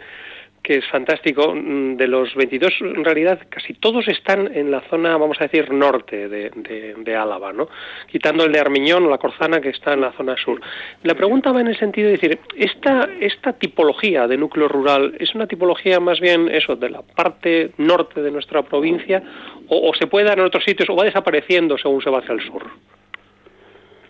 [0.68, 1.56] que es fantástico.
[1.56, 5.72] Mm, de los 22, en realidad, casi todos están en la zona, vamos a decir,
[5.72, 7.70] norte de, Álava, ¿no?
[8.12, 10.60] Quitando el de Armiñón o la Corzana, que está en la zona sur.
[11.04, 15.34] La pregunta va en el sentido de decir, ¿esta, esta tipología de núcleo rural es
[15.36, 19.24] una tipología más bien, eso, de la parte norte de nuestra provincia,
[19.70, 22.42] o, se puede dar en otros sitios, o va desapareciendo según se va hacia el
[22.42, 22.64] sur?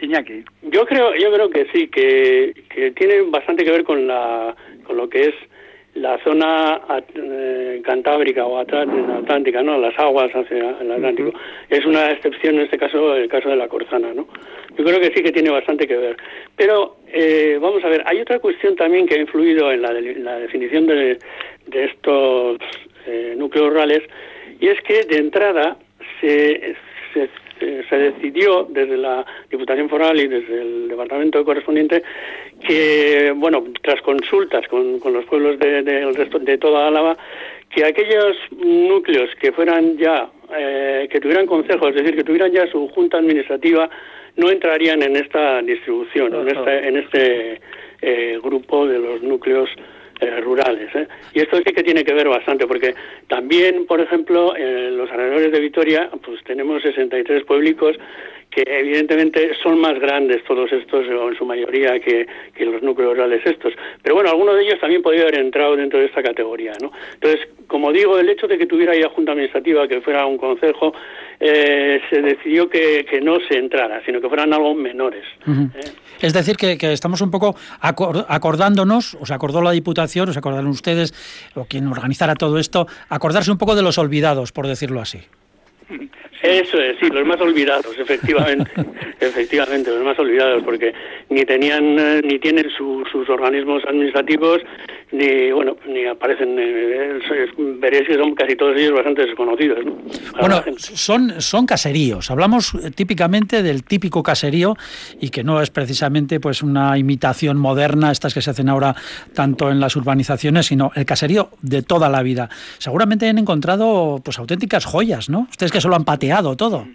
[0.01, 0.43] Iñaki.
[0.63, 4.97] Yo creo, yo creo que sí, que, que tiene bastante que ver con, la, con
[4.97, 5.35] lo que es
[5.99, 6.81] la zona
[7.15, 9.77] eh, cantábrica o atlántica, ¿no?
[9.77, 11.33] Las aguas hacia el Atlántico.
[11.69, 14.27] Es una excepción en este caso, el caso de la Corzana, ¿no?
[14.77, 16.17] Yo creo que sí que tiene bastante que ver.
[16.55, 19.93] Pero, eh, vamos a ver, hay otra cuestión también que ha influido en la,
[20.39, 21.17] definición de,
[21.71, 22.57] estos
[23.07, 24.03] eh, núcleos rurales,
[24.59, 25.77] y es que de entrada
[26.21, 26.75] se,
[27.13, 27.29] se
[27.59, 32.03] eh, se decidió desde la Diputación Foral y desde el Departamento correspondiente
[32.65, 37.17] que, bueno, tras consultas con, los pueblos de, resto, de toda Álava,
[37.69, 42.67] que aquellos núcleos que fueran ya, eh, que tuvieran consejos, es decir, que tuvieran ya
[42.67, 43.89] su junta administrativa,
[44.35, 46.33] no entrarían en esta distribución,
[46.67, 47.59] en, este
[48.01, 49.69] eh, grupo de los núcleos
[50.19, 50.93] eh, rurales.
[50.95, 51.07] ¿eh?
[51.33, 52.95] Y esto sí que tiene que ver bastante, porque
[53.27, 57.97] también, por ejemplo, en los alrededores de Vitoria, pues tenemos 63 pueblos
[58.57, 62.25] que evidentemente son más grandes todos estos, o en su mayoría, que,
[62.65, 63.71] los núcleos rurales estos.
[64.01, 66.91] Pero bueno, alguno de ellos también podría haber entrado dentro de esta categoría, ¿no?
[67.13, 70.91] Entonces, como digo, el hecho de que tuviera ya junta administrativa, que fuera un consejo,
[71.39, 75.25] eh, se decidió que, no se entrara, sino que fueran algo menores.
[75.45, 75.91] ¿eh?
[76.19, 81.13] Es decir, que, estamos un poco acordándonos, os acordó la Diputación, os acordaron ustedes,
[81.53, 85.19] o quien organizara todo esto, acordarse un poco de los olvidados, por decirlo así.
[86.47, 88.71] Eso es, sí, los más olvidados, efectivamente,
[89.19, 90.93] efectivamente, los más olvidados, porque
[91.29, 94.61] ni tenían, eh, ni tienen sus organismos administrativos,
[95.11, 97.19] ni, bueno, ni aparecen, eh,
[97.79, 99.85] veréis que son casi todos ellos bastante desconocidos.
[99.85, 99.97] ¿no?
[100.39, 104.75] Bueno, son, son caseríos, hablamos eh, típicamente del típico caserío
[105.19, 108.95] y que no es precisamente pues una imitación moderna, estas que se hacen ahora
[109.33, 112.49] tanto en las urbanizaciones, sino el caserío de toda la vida.
[112.77, 115.47] Seguramente han encontrado pues auténticas joyas, ¿no?
[115.49, 116.87] Ustedes que solo han pateado todo.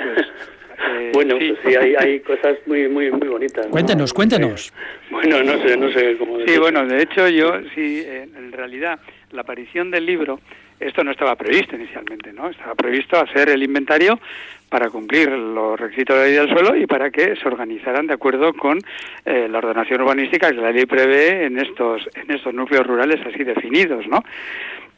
[0.00, 3.66] Eh, bueno, sí, pues hay, cosas muy, muy, muy bonitas.
[3.68, 4.72] Cuéntenos, cuéntenos.
[5.10, 8.98] Bueno, no sé, no sé cómo Sí, bueno, de hecho yo, sí, en realidad,
[9.30, 10.40] la aparición del libro,
[10.80, 12.50] esto no estaba previsto inicialmente, ¿no?
[12.50, 14.18] Estaba previsto hacer el inventario
[14.68, 18.14] para cumplir los requisitos de la ley del suelo y para que se organizaran de
[18.14, 18.78] acuerdo con
[19.24, 23.44] eh, la ordenación urbanística que la ley prevé en estos, en estos núcleos rurales así
[23.44, 24.24] definidos, ¿no?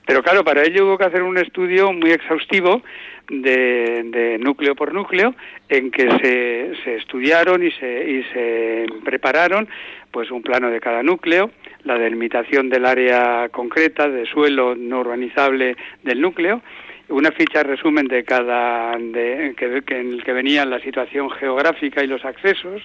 [0.06, 2.82] Pero claro, para ello hubo que hacer un estudio muy exhaustivo
[3.28, 5.34] de, núcleo por núcleo,
[5.68, 9.68] en que se, se estudiaron y se, y se prepararon
[10.12, 11.50] pues un plano de cada núcleo,
[11.84, 16.62] la delimitación del área concreta de suelo no urbanizable del núcleo,
[17.08, 22.06] una ficha resumen de cada de, que, en el que venían la situación geográfica y
[22.06, 22.82] los accesos,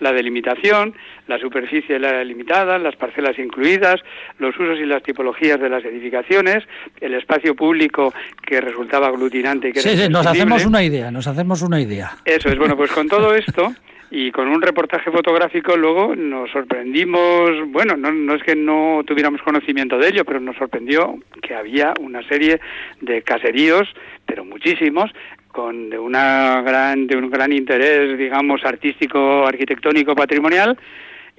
[0.00, 0.94] la delimitación,
[1.26, 4.00] la superficie del área limitada, las parcelas incluidas,
[4.38, 6.64] los usos y las tipologías de las edificaciones,
[7.00, 8.12] el espacio público
[8.44, 12.16] que resultaba aglutinante y que sí, sí, nos hacemos una idea, nos hacemos una idea.
[12.24, 13.72] Eso es bueno, pues con todo esto
[14.14, 19.40] y con un reportaje fotográfico luego nos sorprendimos, bueno, no, no, es que no tuviéramos
[19.40, 22.60] conocimiento de ello, pero nos sorprendió que había una serie
[23.00, 23.88] de caseríos,
[24.26, 25.10] pero muchísimos,
[25.48, 30.76] con de una gran de un gran interés, digamos, artístico, arquitectónico, patrimonial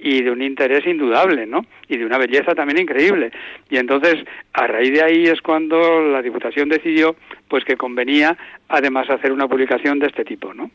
[0.04, 1.64] y de un interés indudable, ¿no?
[1.88, 3.32] Y de una belleza también increíble.
[3.70, 4.16] Y entonces,
[4.52, 7.16] a raíz de ahí es cuando la Diputación decidió
[7.48, 8.36] pues que convenía
[8.68, 10.70] además hacer una publicación de este tipo, ¿no?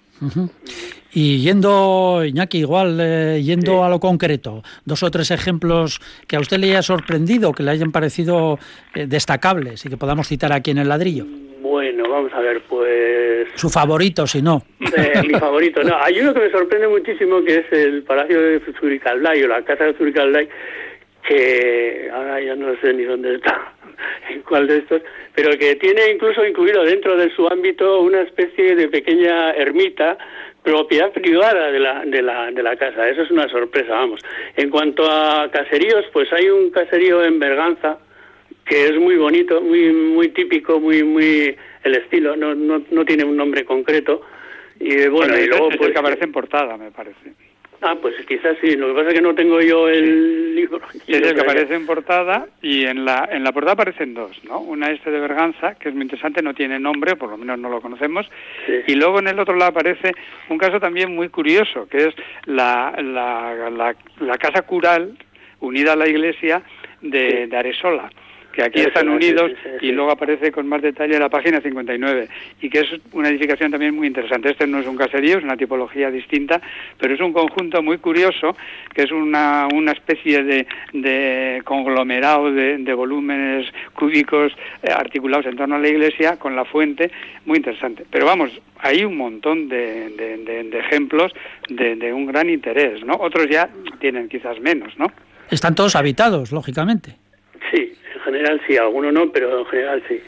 [1.14, 6.40] Y yendo, Iñaki, igual, eh, yendo a lo concreto, dos o tres ejemplos que a
[6.40, 8.58] usted le haya sorprendido, que le hayan parecido
[8.96, 11.28] eh, destacables y que podamos citar aquí en el ladrillo.
[11.62, 13.48] Bueno, vamos a ver, pues...
[13.56, 14.64] Su favorito, si no.
[14.80, 15.98] Eh, mi favorito, no.
[16.02, 19.84] Hay uno que me sorprende muchísimo, que es el Palacio de Zuricaldai, o la Casa
[19.86, 20.48] de Zuricaldai,
[21.28, 23.74] que ahora ya no sé ni dónde está,
[24.30, 25.02] en cuál de estos,
[25.36, 30.18] pero que tiene incluso incluido dentro de su ámbito una especie de pequeña ermita
[30.64, 33.08] propiedad privada de la, de la, de la casa.
[33.10, 34.22] Eso es una sorpresa, vamos.
[34.56, 37.98] En cuanto a caseríos, pues hay un caserío en Berganza
[38.70, 43.26] que es muy bonito, muy muy típico, muy muy el estilo, no no, no tiene
[43.26, 44.22] un nombre concreto.
[44.80, 47.34] Y bueno, y luego pues que aparece en portada, me parece.
[47.82, 48.76] Ah, pues quizás sí.
[48.76, 50.82] Lo que pasa es que no tengo yo el libro.
[51.08, 54.60] Es el que aparece en portada y en la en la portada aparecen dos, ¿no?
[54.60, 57.70] Una este de Berganza, que es muy interesante, no tiene nombre, por lo menos no
[57.70, 58.30] lo conocemos.
[58.88, 60.12] Y luego en el otro lado aparece
[60.50, 62.16] un caso también muy curioso, que es
[62.46, 65.18] la, la, la, la casa cural
[65.62, 66.62] unida a la iglesia
[67.02, 68.10] de, de Aresola
[68.60, 69.52] que aquí están unidos
[69.82, 72.28] y luego aparece con más detalle la página 59
[72.62, 74.52] y que es una edificación también muy interesante.
[74.52, 76.62] Este no es un caserío, es una tipología distinta,
[76.98, 78.58] pero es un conjunto muy curioso
[78.94, 84.52] que es una, una especie de, de conglomerado de, de, volúmenes cúbicos
[84.84, 87.12] eh, articulados en torno a la iglesia con la fuente,
[87.46, 88.06] muy interesante.
[88.12, 91.32] Pero vamos, hay un montón de, de ejemplos
[91.70, 93.14] de, un gran interés, ¿no?
[93.14, 95.08] Otros ya tienen quizás menos, ¿no?
[95.50, 97.16] Están todos habitados, lógicamente.
[97.72, 100.22] Sí, en general sí, alguno no, pero en general sí.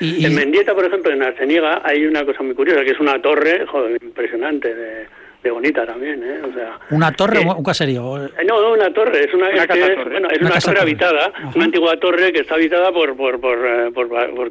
[0.00, 3.64] En Mendieta, por ejemplo, en Arceniega, hay una cosa muy curiosa, que es una torre,
[3.66, 5.06] joder, impresionante, de,
[5.50, 6.40] bonita también, ¿eh?
[6.44, 8.22] O sea, ¿Una torre o un caserío?
[8.22, 10.04] Eh, no, no, una torre, es una, torre.
[10.04, 13.90] Bueno, es una, torre habitada, una antigua torre que está habitada por por por, eh,
[13.94, 14.50] por, por,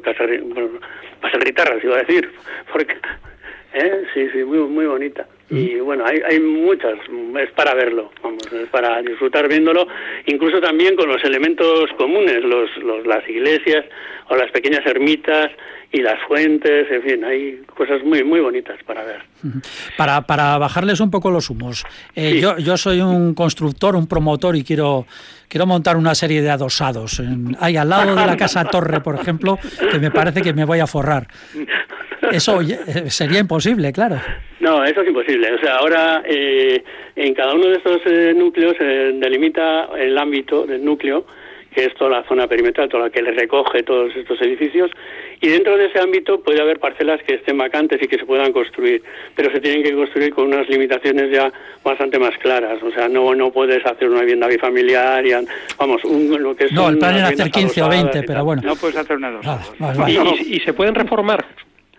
[1.84, 2.28] iba a decir,
[2.72, 2.96] porque,
[3.72, 4.04] ¿eh?
[4.14, 5.26] Sí, sí, muy, muy bonita.
[5.50, 6.98] Y bueno, hay, hay muchas,
[7.40, 9.88] es para verlo, vamos, es para disfrutar viéndolo,
[10.26, 13.86] incluso también con los elementos comunes, los, los, las iglesias
[14.28, 15.50] o las pequeñas ermitas
[15.90, 19.22] y las fuentes, en fin, hay cosas muy muy bonitas para ver.
[19.96, 24.54] Para, para bajarles un poco los humos, eh, yo, yo soy un constructor, un promotor
[24.54, 25.06] y quiero
[25.48, 27.22] quiero montar una serie de adosados.
[27.58, 29.58] hay al lado de la casa Torre, por ejemplo,
[29.90, 31.26] que me parece que me voy a forrar.
[32.32, 34.20] Eso eh, sería imposible, claro.
[34.60, 35.52] No, eso es imposible.
[35.54, 36.82] O sea, ahora eh,
[37.16, 41.24] en cada uno de estos eh, núcleos se delimita el ámbito del núcleo,
[41.72, 44.90] que es toda la zona perimetral, toda la que le recoge todos estos edificios,
[45.40, 48.52] y dentro de ese ámbito puede haber parcelas que estén vacantes y que se puedan
[48.52, 49.02] construir,
[49.36, 51.52] pero se tienen que construir con unas limitaciones ya
[51.84, 52.82] bastante más claras.
[52.82, 55.32] O sea, no no puedes hacer una vivienda bifamiliar, y,
[55.78, 58.62] vamos, un, lo que es No, el plan era hacer 15 o 20, pero bueno.
[58.64, 59.46] No puedes hacer una dos.
[60.08, 61.44] ¿Y, y se pueden reformar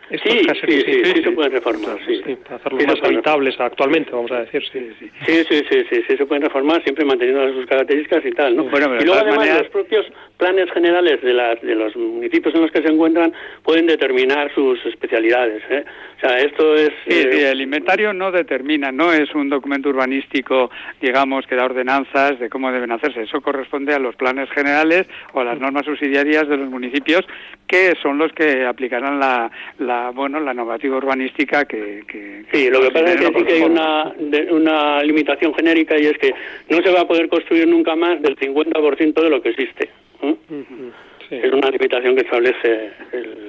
[0.10, 2.22] sí, sí, sí, se pueden reformar, sí.
[2.50, 4.90] hacerlos más habitables actualmente, vamos a decir, sí.
[5.26, 8.66] Sí, sí, sí, sí, sí, se pueden reformar siempre manteniendo sus características y tal, ¿no?
[8.66, 10.06] y luego además los propios
[10.38, 13.34] planes generales de, las, de los municipios en los que se encuentran
[13.64, 15.84] pueden determinar sus especialidades, ¿eh?
[16.18, 16.90] O sea, esto es...
[17.06, 20.70] Eh, el inventario no determina, no es un documento urbanístico,
[21.02, 23.22] digamos, que da ordenanzas de cómo deben hacerse.
[23.22, 27.26] Eso corresponde a los planes generales o a las normas subsidiarias de los municipios,
[27.68, 32.04] que son los que aplicarán la, la bueno, la normativa urbanística que...
[32.52, 34.14] sí, lo que pasa es que sí que hay una,
[34.52, 36.34] una limitación genérica y es que
[36.70, 39.90] no se va a poder construir nunca más del 50% de lo que existe.
[41.30, 42.92] Es una limitación que establece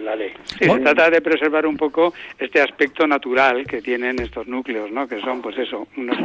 [0.04, 0.32] la ley.
[0.58, 5.06] se trata de preservar un poco este aspecto natural que tienen estos núcleos, ¿no?
[5.08, 6.16] que son, pues eso, unos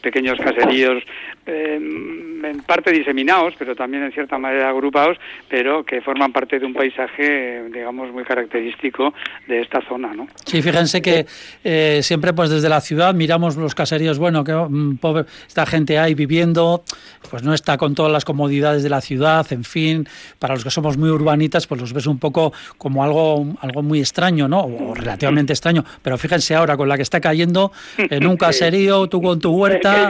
[0.00, 1.02] pequeños caseríos
[1.46, 6.66] eh, en parte diseminados, pero también en cierta manera agrupados, pero que forman parte de
[6.66, 9.12] un paisaje, digamos, muy característico
[9.48, 10.12] de esta zona.
[10.14, 10.28] ¿no?
[10.44, 11.26] Sí, fíjense que
[11.64, 15.98] eh, siempre pues desde la ciudad miramos los caseríos, bueno, que mm, pobre, esta gente
[15.98, 16.84] ahí viviendo,
[17.30, 20.06] pues no está con todas las comodidades de la ciudad, en fin,
[20.38, 24.00] para los que somos muy urbanitas, pues los ves un poco como algo, algo muy
[24.00, 24.60] extraño, ¿no?
[24.60, 25.84] O relativamente extraño.
[26.02, 30.08] Pero fíjense ahora con la que está cayendo en un caserío, tú con tu huerta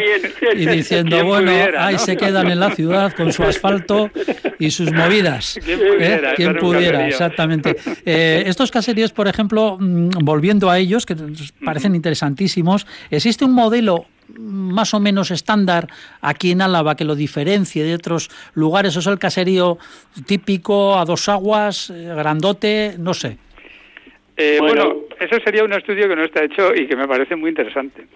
[0.55, 4.11] y diciendo, bueno, ahí se quedan en la ciudad con su asfalto
[4.59, 5.59] y sus movidas.
[6.37, 7.05] ¿Quién pudiera?
[7.05, 7.09] ¿Eh?
[7.09, 7.77] Exactamente.
[8.07, 11.15] Eh, estos caseríos, por ejemplo, mm, volviendo a ellos, que
[11.65, 14.07] parecen interesantísimos, existe un modelo
[14.39, 15.89] más o menos estándar
[16.21, 18.97] aquí en Álava que lo diferencie de otros lugares?
[18.97, 19.79] ¿O es el caserío
[20.27, 22.95] típico a dos aguas, eh, grandote?
[22.99, 23.39] No sé.
[24.37, 27.51] Eh, bueno, eso sería un estudio que no está hecho y que me parece muy
[27.51, 28.07] interesante.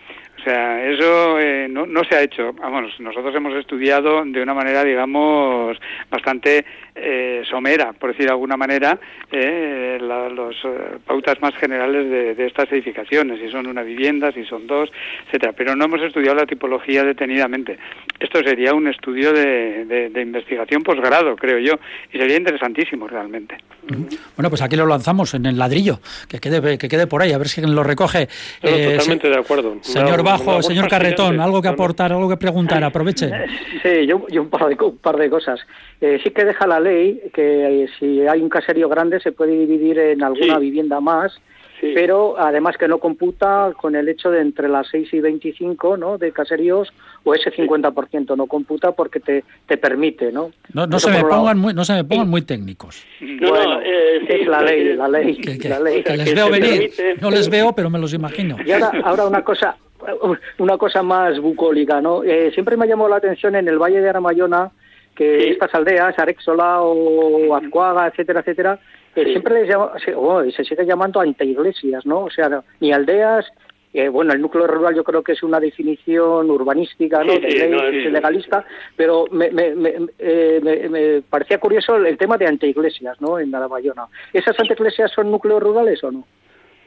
[0.44, 2.52] O sea, eso eh, no, no, se ha hecho.
[2.52, 5.78] Vamos, nosotros hemos estudiado de una manera, digamos,
[6.10, 6.66] bastante
[6.96, 9.00] eh, somera, por decir de alguna manera,
[9.32, 14.66] eh, las eh, pautas más generales de, estas edificaciones, si son una vivienda, si son
[14.66, 14.90] dos,
[15.26, 15.54] etcétera.
[15.56, 17.78] Pero no hemos estudiado la tipología detenidamente.
[18.20, 21.72] Esto sería un estudio de, investigación posgrado, creo yo,
[22.12, 23.56] y sería interesantísimo realmente.
[24.36, 27.38] Bueno, pues aquí lo lanzamos en el ladrillo, que quede, que quede por ahí, a
[27.38, 28.28] ver si lo recoge.
[28.60, 29.78] totalmente de acuerdo.
[29.80, 33.30] Señor Bajo, señor Carretón, algo que aportar, algo que preguntar, aproveche.
[33.82, 35.60] Sí, yo, un, par de, un par de cosas.
[36.00, 40.22] sí que deja la ley que si hay un caserío grande se puede dividir en
[40.22, 41.40] alguna vivienda más,
[41.92, 46.18] pero además que no computa con el hecho de entre las 6 y 25 ¿no?
[46.18, 46.92] de caseríos
[47.24, 50.32] o ese 50% no computa porque te, te permite.
[50.32, 53.04] No, no, se, me pongan muy, no se me pongan muy técnicos.
[53.20, 55.36] bueno, eh, es la ley, la ley.
[55.36, 58.56] Que, les veo venir, no les veo, pero me los imagino.
[58.64, 59.76] Y ahora, ahora una cosa
[60.58, 62.22] una cosa más bucólica, ¿no?
[62.22, 64.70] Eh, siempre me ha llamado la atención en el Valle de Aramayona,
[65.14, 68.78] que estas aldeas, Arexola o Azcuaga, etcétera, etcétera,
[69.14, 72.24] siempre les llama, se, oh, se sigue llamando anteiglesias, ¿no?
[72.24, 73.46] O sea, ni aldeas,
[73.92, 77.34] eh, bueno, el núcleo rural yo creo que es una definición urbanística, ¿no?
[77.34, 78.64] de ley, legalista,
[78.96, 83.38] pero me, eh, me, me, parecía curioso el tema de anteiglesias, ¿no?
[83.38, 84.06] En Arabayona.
[84.32, 86.26] ¿Esas anteiglesias son núcleos rurales o no?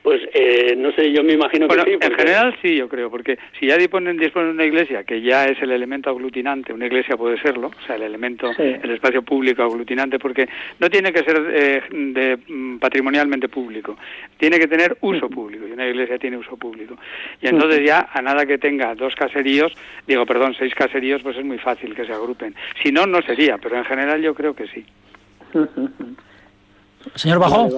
[0.04, 1.98] Pues eh, no sé, yo me imagino que sí.
[2.00, 5.46] En general sí, yo creo, porque si ya disponen, disponen de una iglesia, que ya
[5.46, 9.64] es el elemento aglutinante, una iglesia puede serlo, o sea, el elemento, el espacio público
[9.64, 10.48] aglutinante, porque
[10.80, 13.98] no tiene que ser eh, de, mm, patrimonialmente público,
[14.38, 16.98] tiene que tener uso público, y una iglesia tiene uso público.
[17.42, 19.74] Y entonces ya, a nada que tenga dos caseríos,
[20.08, 22.56] digo, perdón, seis caseríos, pues es muy fácil que se agrupen.
[22.82, 24.86] Si no, no sería, pero en general yo creo que sí.
[27.16, 27.70] Señor Bajo.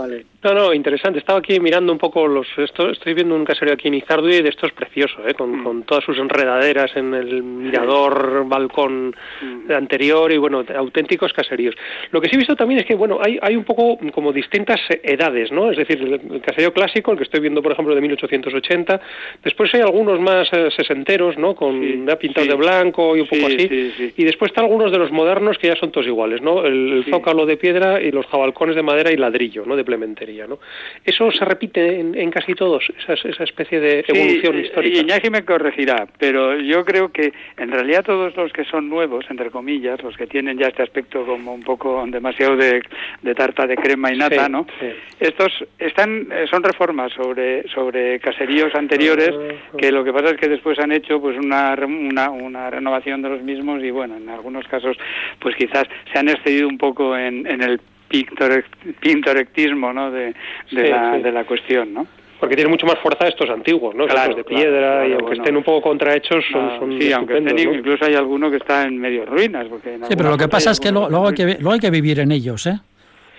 [0.41, 1.19] No, no, interesante.
[1.19, 2.47] Estaba aquí mirando un poco los.
[2.57, 5.33] Esto, estoy viendo un caserío aquí en Izardu y de esto es precioso, ¿eh?
[5.33, 5.63] con, mm.
[5.63, 9.71] con todas sus enredaderas en el mirador, balcón mm.
[9.71, 11.75] anterior y bueno, auténticos caseríos.
[12.11, 14.79] Lo que sí he visto también es que bueno, hay, hay un poco como distintas
[15.03, 15.71] edades, ¿no?
[15.71, 19.01] Es decir, el, caserío clásico, el que estoy viendo por ejemplo de 1880,
[19.43, 21.53] después hay algunos más eh, sesenteros, ¿no?
[21.53, 25.11] Con sí, pintados de blanco y un poco así, y después están algunos de los
[25.11, 26.65] modernos que ya son todos iguales, ¿no?
[26.65, 29.75] El, zócalo de piedra y los jabalcones de madera y ladrillo, ¿no?
[29.75, 30.47] De Plementería.
[30.47, 30.59] ¿no?
[31.03, 34.99] Eso se repite en, casi todos, esa, esa especie de evolución sí, histórica.
[34.99, 39.51] Iñaki me corregirá, pero yo creo que en realidad todos los que son nuevos, entre
[39.51, 42.81] comillas, los que tienen ya este aspecto como un poco demasiado de,
[43.35, 44.65] tarta de crema y nata, ¿no?
[45.19, 49.31] Estos están eh, son reformas sobre sobre caseríos anteriores
[49.77, 53.29] que lo que pasa es que después han hecho pues una, una, una renovación de
[53.29, 54.97] los mismos y bueno, en algunos casos
[55.39, 60.11] pues quizás se han excedido un poco en, en el pintorectismo ¿no?
[60.11, 60.33] de,
[60.71, 62.07] de, la, de la cuestión, ¿no?
[62.39, 64.07] Porque tiene mucho más fuerza estos antiguos, ¿no?
[64.07, 68.05] Claro, de piedra y aunque estén un poco contrahechos son, son Sí, aunque estén, incluso
[68.05, 69.67] hay alguno que está en medio ruinas.
[69.67, 72.19] Porque sí, pero lo que pasa es que luego, hay que luego hay que vivir
[72.21, 72.79] en ellos, ¿eh?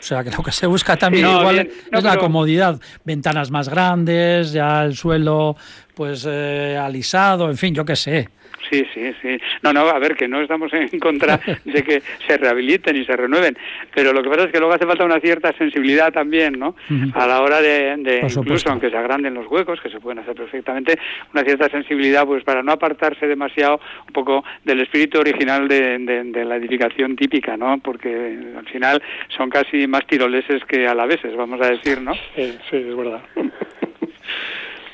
[0.00, 1.58] O sea, que lo que se busca también igual
[1.92, 2.78] es la comodidad.
[3.04, 5.56] Ventanas más grandes, ya el suelo
[5.94, 8.28] pues eh, alisado, en fin, yo qué sé.
[8.70, 9.38] Sí, sí, sí.
[9.62, 13.16] No, no, a ver, que no estamos en contra de que se rehabiliten y se
[13.16, 13.56] renueven,
[13.94, 16.76] pero lo que pasa es que luego hace falta una cierta sensibilidad también, ¿no?
[17.14, 17.96] A la hora de,
[18.34, 20.98] incluso aunque se agranden los huecos, que se pueden hacer perfectamente,
[21.32, 26.44] una cierta sensibilidad, pues para no apartarse demasiado un poco del espíritu original de, de
[26.44, 27.78] la edificación típica, ¿no?
[27.78, 29.02] Porque al final
[29.36, 32.14] son casi más tiroleses que alaveses, vamos a decir, ¿no?
[32.36, 33.22] Sí, sí, es verdad.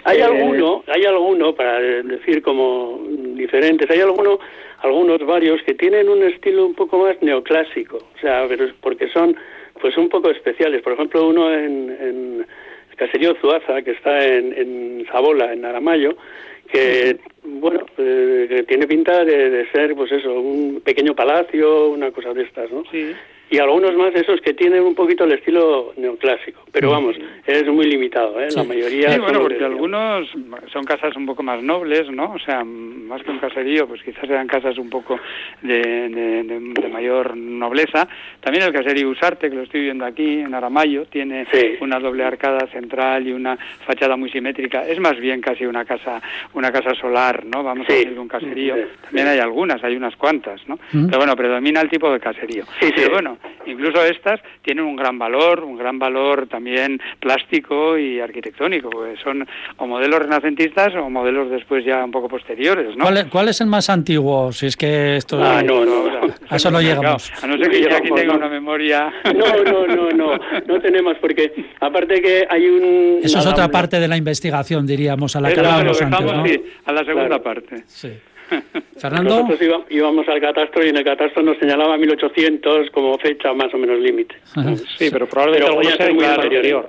[0.06, 3.02] Hay eh, alguno, hay alguno, para decir como
[3.34, 4.38] diferentes, hay alguno,
[4.78, 9.36] algunos varios que tienen un estilo un poco más neoclásico, o sea, pero porque son
[9.80, 10.80] pues un poco especiales.
[10.82, 12.46] Por ejemplo, uno en, en
[12.88, 16.16] el caserío Zuaza, que está en, en Zabola, en Aramayo,
[16.70, 22.12] que bueno, eh, que tiene pinta de, de, ser, pues eso, un pequeño palacio, una
[22.12, 22.84] cosa de estas, ¿no?
[22.92, 23.12] Sí
[23.50, 26.62] y algunos más esos que tienen un poquito el estilo neoclásico.
[26.72, 27.16] Pero vamos,
[27.46, 28.48] es muy limitado, ¿eh?
[28.54, 29.12] La mayoría...
[29.12, 30.28] Sí, bueno, porque algunos
[30.72, 32.32] son casas un poco más nobles, ¿no?
[32.32, 35.18] O sea, más que un caserío, pues quizás sean casas un poco
[35.62, 38.08] de, de, mayor nobleza.
[38.40, 41.46] También el caserío Usarte, que lo estoy viendo aquí, en Aramayo, tiene
[41.80, 44.86] una doble arcada central y una fachada muy simétrica.
[44.86, 46.22] Es más bien casi una casa
[46.54, 47.62] una casa solar, ¿no?
[47.62, 48.74] Vamos a decir un caserío.
[49.02, 50.78] También hay algunas, hay unas cuantas, ¿no?
[50.90, 52.64] Pero bueno, predomina el tipo de caserío.
[52.80, 53.35] Sí, Pero bueno,
[53.66, 59.46] incluso estas tienen un gran valor, un gran valor también plástico y arquitectónico, porque son
[59.76, 63.04] o modelos renacentistas o modelos después ya un poco posteriores, ¿no?
[63.30, 64.52] ¿Cuál es, el más antiguo?
[64.52, 65.42] Si es que esto...
[65.42, 66.06] Ah, no, no,
[66.48, 67.32] a eso no llegamos.
[67.42, 69.12] a no ser que aquí tenga una memoria.
[69.36, 73.20] No, no, no, no, no tenemos, porque aparte que hay un.
[73.22, 76.46] Eso es otra parte de la investigación, diríamos, a la que hablábamos antes, ¿no?
[76.46, 77.84] Sí, a la segunda parte.
[77.86, 78.12] Sí.
[78.96, 79.42] Fernando.
[79.42, 83.78] Nosotros íbamos al catastro y en el catastro nos señalaba 1800 como fecha más o
[83.78, 84.36] menos límite.
[84.98, 86.86] Sí, pero probablemente pero sea muy anterior.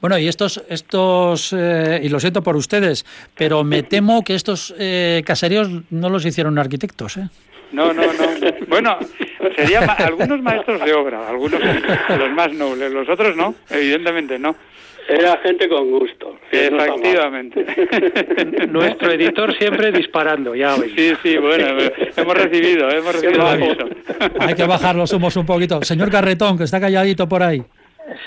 [0.00, 3.04] Bueno, y estos, estos eh, y lo siento por ustedes,
[3.36, 7.28] pero me temo que estos eh, caseríos no los hicieron arquitectos, ¿eh?
[7.72, 8.12] No, no, no.
[8.68, 8.98] Bueno,
[9.56, 14.54] serían algunos maestros de obra, algunos los más nobles, los otros no, evidentemente no.
[15.08, 16.38] Era gente con gusto.
[16.50, 17.64] Efectivamente.
[18.68, 20.92] Nuestro editor siempre disparando, ya hoy.
[20.96, 21.78] Sí, sí, bueno,
[22.16, 23.44] hemos recibido, hemos recibido
[24.40, 25.82] Hay que bajar los humos un poquito.
[25.82, 27.62] Señor Carretón, que está calladito por ahí.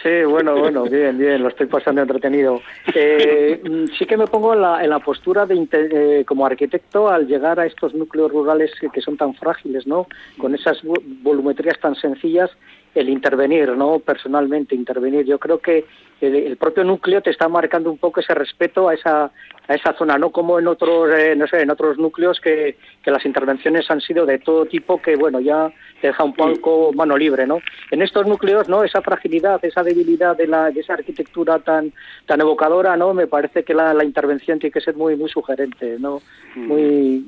[0.01, 2.61] Sí, bueno, bueno, bien, bien, lo estoy pasando entretenido.
[2.93, 3.61] Eh,
[3.97, 7.59] sí que me pongo en la, en la postura de eh, como arquitecto al llegar
[7.59, 10.07] a estos núcleos rurales que, son tan frágiles, ¿no?
[10.37, 10.79] Con esas
[11.21, 12.49] volumetrías tan sencillas,
[12.95, 13.99] el intervenir, ¿no?
[13.99, 15.25] Personalmente intervenir.
[15.25, 15.85] Yo creo que
[16.21, 19.31] el, propio núcleo te está marcando un poco ese respeto a esa,
[19.67, 23.11] a esa zona, no como en otros, eh, no sé, en otros núcleos que, que
[23.11, 27.17] las intervenciones han sido de todo tipo, que bueno, ya te deja un poco mano
[27.17, 27.59] libre, ¿no?
[27.91, 28.83] En estos núcleos, ¿no?
[28.83, 31.91] Esa fragilidad, esa debilidad de, la, de esa arquitectura tan,
[32.25, 33.13] tan evocadora, ¿no?
[33.13, 36.21] Me parece que la, la intervención tiene que ser muy, muy sugerente, ¿no?
[36.55, 36.67] Mm.
[36.67, 37.25] Muy,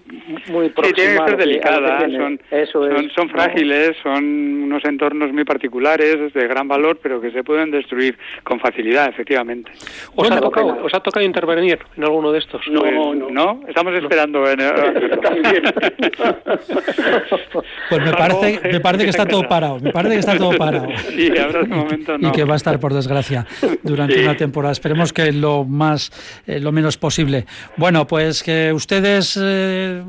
[0.49, 0.87] muy próxima.
[0.87, 2.39] Sí, tiene que ser delicada, son,
[2.71, 4.23] son, son, frágiles, son
[4.63, 9.71] unos entornos muy particulares, de gran valor, pero que se pueden destruir con facilidad, efectivamente.
[10.15, 12.61] ¿Os, ha, tocado, ¿os ha tocado intervenir en alguno de estos?
[12.69, 13.61] No, pues, no, no.
[13.67, 14.49] Estamos esperando.
[14.49, 14.59] En,
[17.89, 19.79] pues me parece, me parece que está todo parado.
[19.79, 20.87] Me parece que está todo parado.
[21.17, 22.27] Sí, ahora de momento no.
[22.27, 23.45] Y que va a estar, por desgracia,
[23.81, 24.71] durante una temporada.
[24.71, 26.11] Esperemos que lo más,
[26.45, 27.45] eh, lo menos posible.
[27.75, 30.03] Bueno, pues que ustedes eh,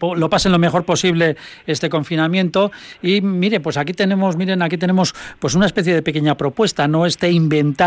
[0.00, 1.36] lo pasen lo mejor posible
[1.66, 2.70] este confinamiento.
[3.02, 7.06] Y mire, pues aquí tenemos, miren, aquí tenemos pues una especie de pequeña propuesta, no
[7.06, 7.79] este inventario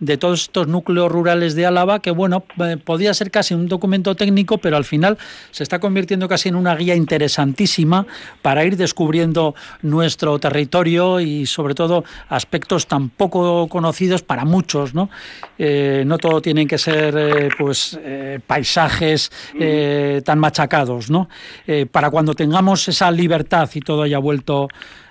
[0.00, 4.14] de todos estos núcleos rurales de Álava, que bueno, eh, podía ser casi un documento
[4.14, 5.16] técnico, pero al final
[5.50, 8.06] se está convirtiendo casi en una guía interesantísima
[8.42, 15.08] para ir descubriendo nuestro territorio y sobre todo aspectos tan poco conocidos para muchos, ¿no?
[15.58, 17.98] Eh, no todo tienen que ser eh, pues
[18.46, 19.30] paisajes
[20.24, 21.28] tan machacados, ¿no?
[21.90, 24.68] para cuando tengamos esa libertad y todo haya vuelto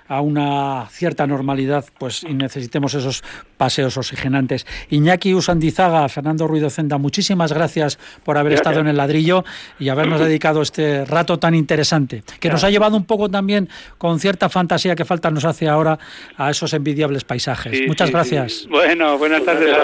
[0.08, 3.22] a una cierta normalidad, pues y necesitemos esos
[3.56, 4.66] paseos oxigenantes.
[4.90, 9.44] Iñaki Usandizaga, Fernando Ruido Cenda, muchísimas gracias por haber estado en el ladrillo
[9.78, 14.18] y habernos dedicado este rato tan interesante, que nos ha llevado un poco también con
[14.20, 15.98] cierta fantasía que falta nos hace ahora
[16.36, 17.86] a esos envidiables paisajes.
[17.86, 18.66] Muchas gracias.
[18.68, 19.74] Bueno, buenas tardes.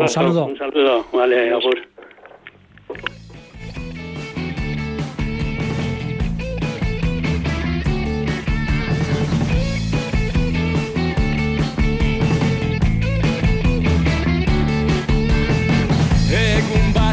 [0.00, 0.46] Un saludo.
[0.46, 1.06] Un saludo.
[1.12, 1.52] Vale,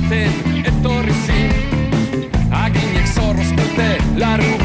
[0.05, 1.51] baten etorri zin.
[2.53, 3.89] Aginek zorroz bete
[4.19, 4.64] larru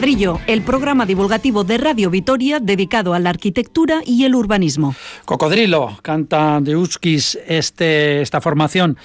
[0.00, 4.94] ladrillo, el programa divulgativo de Radio Vitoria dedicado a la arquitectura y el urbanismo.
[5.26, 8.96] Cocodrilo, canta de Uskis este, esta formación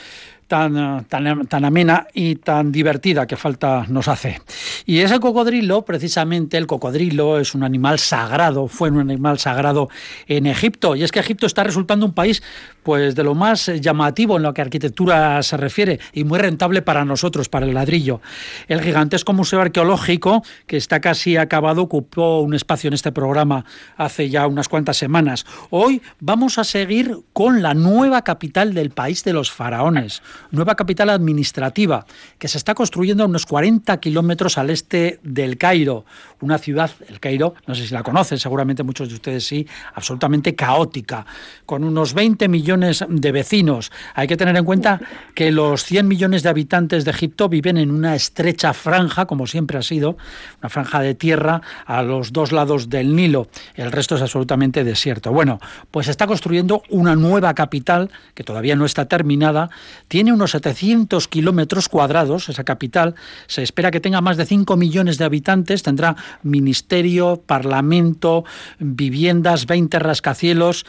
[0.48, 4.42] tan, tan, tan, amena y tan divertida que falta nos hace.
[4.86, 9.90] Y ese cocodrilo, precisamente el cocodrilo, es un animal sagrado, fue un animal sagrado
[10.28, 10.96] en Egipto.
[10.96, 12.44] Y es que Egipto está resultando un país
[12.84, 17.04] pues de lo más llamativo en lo que arquitectura se refiere y muy rentable para
[17.04, 18.22] nosotros, para el ladrillo.
[18.68, 23.66] El gigantesco museo arqueológico, que está casi acabado, ocupó un espacio en este programa
[23.98, 25.48] hace ya unas cuantas semanas.
[25.72, 30.22] Hoy vamos a seguir con la nueva capital del país de los faraones,
[30.52, 32.06] nueva capital administrativa,
[32.38, 36.06] que se está construyendo a unos 40 kilómetros al este del Cairo,
[36.42, 40.56] una ciudad, el Cairo, no sé si la conocen, seguramente muchos de ustedes sí, absolutamente
[40.56, 41.26] caótica,
[41.66, 43.92] con unos 20 millones de vecinos.
[44.14, 45.00] Hay que tener en cuenta
[45.34, 49.78] que los 100 millones de habitantes de Egipto viven en una estrecha franja, como siempre
[49.78, 50.18] ha sido,
[50.62, 53.48] una franja de tierra a los dos lados del Nilo.
[53.76, 55.32] El resto es absolutamente desierto.
[55.32, 55.60] Bueno,
[55.92, 59.70] pues está construyendo una nueva capital que todavía no está terminada.
[60.08, 63.16] Tiene unos 700 kilómetros cuadrados, esa capital.
[63.48, 65.84] Se espera que tenga más de 5 millones de habitantes.
[65.84, 68.46] Tendrá ministerio, parlamento,
[68.80, 70.86] viviendas, 20 rascacielos.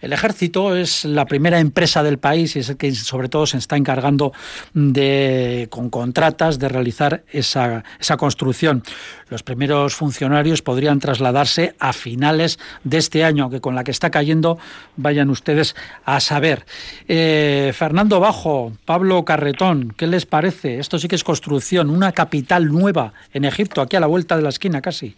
[0.00, 3.56] El ejército es la primera empresa del país y es el que sobre todo se
[3.56, 4.32] está encargando
[4.74, 8.82] de, con contratas, de realizar esa, esa construcción.
[9.28, 14.10] Los primeros funcionarios podrían trasladarse a finales de este año, aunque con la que está
[14.10, 14.58] cayendo
[14.96, 15.74] vayan ustedes
[16.04, 16.66] a saber.
[17.08, 20.78] Eh, Fernando Bajo, Pablo Carretón, ¿qué les parece?
[20.78, 24.42] Esto sí que es construcción, una capital nueva en Egipto, aquí a la vuelta de
[24.42, 25.16] la esquina casi.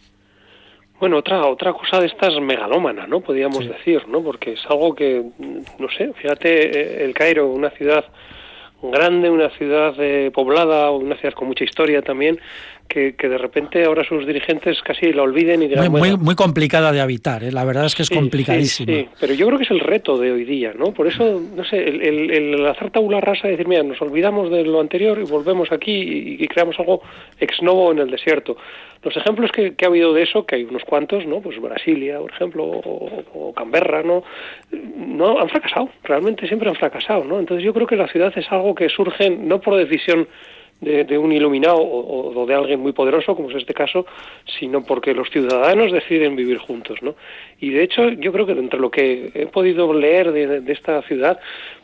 [1.01, 3.21] Bueno, otra otra cosa de estas megalómana, ¿no?
[3.21, 4.21] Podríamos decir, ¿no?
[4.21, 5.23] Porque es algo que,
[5.79, 8.05] no sé, fíjate, eh, el Cairo, una ciudad
[8.83, 12.41] grande, una ciudad eh, poblada, una ciudad con mucha historia también,
[12.89, 16.93] que, que, de repente ahora sus dirigentes casi la olviden y digan, muy, muy, complicada
[16.93, 17.53] de habitar, ¿eh?
[17.53, 18.93] la verdad es que es complicadísima.
[18.93, 20.93] Sí, pero yo creo que es el reto de hoy día, ¿no?
[20.93, 24.51] Por eso, no sé, el, el, el hacer tabula rasa y decir, mira, nos olvidamos
[24.51, 27.03] de lo anterior y volvemos aquí y, y creamos algo
[27.39, 28.57] ex novo en el desierto.
[29.03, 31.41] Los ejemplos que, que, ha habido de eso, que hay unos cuantos, ¿no?
[31.41, 34.25] Pues Brasilia, por ejemplo, o, o, Canberra, ¿no?
[34.73, 37.39] No han fracasado, realmente siempre han fracasado, ¿no?
[37.39, 40.27] Entonces yo creo que la ciudad es algo que surge no por decisión
[40.81, 44.07] de, un iluminado o, de alguien muy poderoso, como es este caso,
[44.59, 47.15] sino porque los ciudadanos deciden vivir juntos, ¿no?
[47.61, 51.41] Y de hecho, yo creo que entre lo que he podido leer de esta ciudad,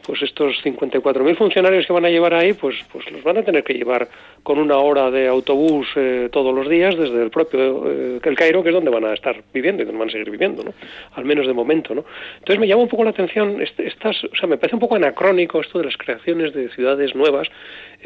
[0.07, 3.65] pues estos 54.000 funcionarios que van a llevar ahí, pues, pues los van a tener
[3.65, 4.09] que llevar
[4.43, 8.63] con una hora de autobús eh, todos los días desde el propio eh, el Cairo,
[8.63, 10.75] que es donde van a estar viviendo y donde van a seguir viviendo, ¿no?
[11.15, 12.05] Al menos de momento, ¿no?
[12.39, 15.61] Entonces me llama un poco la atención, estas, o sea, me parece un poco anacrónico
[15.61, 17.49] esto de las creaciones de ciudades nuevas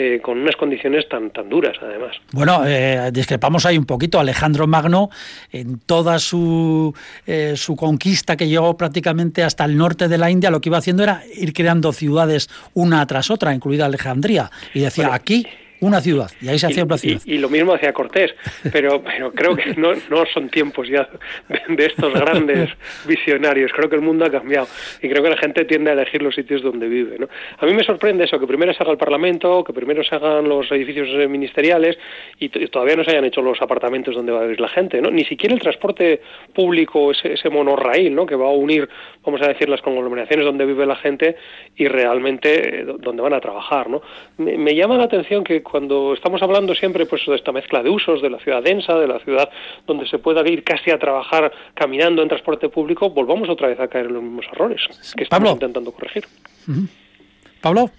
[0.01, 2.15] eh, con unas condiciones tan, tan duras, además.
[2.31, 4.21] Bueno, eh, discrepamos ahí un poquito.
[4.21, 5.11] Alejandro Magno,
[5.51, 6.95] en toda su,
[7.27, 10.79] eh, su conquista que llegó prácticamente hasta el norte de la India, lo que iba
[10.79, 14.51] haciendo era ir creando ciudades una tras otra, incluida Alejandría.
[14.75, 15.47] Y decía, bueno, aquí
[15.81, 17.23] una ciudad, y ahí se hacía y, una ciudad.
[17.25, 18.35] Y, y, lo mismo hacía Cortés,
[18.73, 21.09] pero, pero creo que no, no son tiempos ya
[21.49, 22.71] de, de, estos grandes
[23.07, 23.73] visionarios.
[23.73, 24.67] Creo que el mundo ha cambiado
[25.03, 27.19] y creo que la gente tiende a elegir los sitios donde vive.
[27.19, 27.29] ¿no?
[27.59, 30.49] A mí me sorprende eso, que primero se haga el Parlamento, que primero se hagan
[30.49, 31.99] los edificios ministeriales
[32.39, 35.01] y, todavía no se hayan hecho los apartamentos donde va a vivir la gente.
[35.01, 35.11] ¿no?
[35.11, 36.21] Ni siquiera el transporte
[36.55, 38.27] público, ese, ese monorraíl, ¿no?
[38.27, 38.89] que va a unir,
[39.25, 41.37] vamos a decir, las conglomeraciones donde vive la gente
[41.77, 43.89] y realmente donde van a trabajar.
[43.89, 44.03] ¿no?
[44.39, 47.91] Me, me llama la atención que cuando estamos hablando siempre pues de esta mezcla de
[47.91, 49.49] usos, de la ciudad densa, de la ciudad
[49.87, 53.89] donde se pueda ir casi a trabajar caminando en transporte público, volvamos otra vez a
[53.89, 54.83] caer en los mismos errores
[55.17, 55.51] que estamos Pablo.
[55.53, 56.25] intentando corregir.
[56.67, 56.89] Uh -huh.
[57.61, 57.91] Pablo.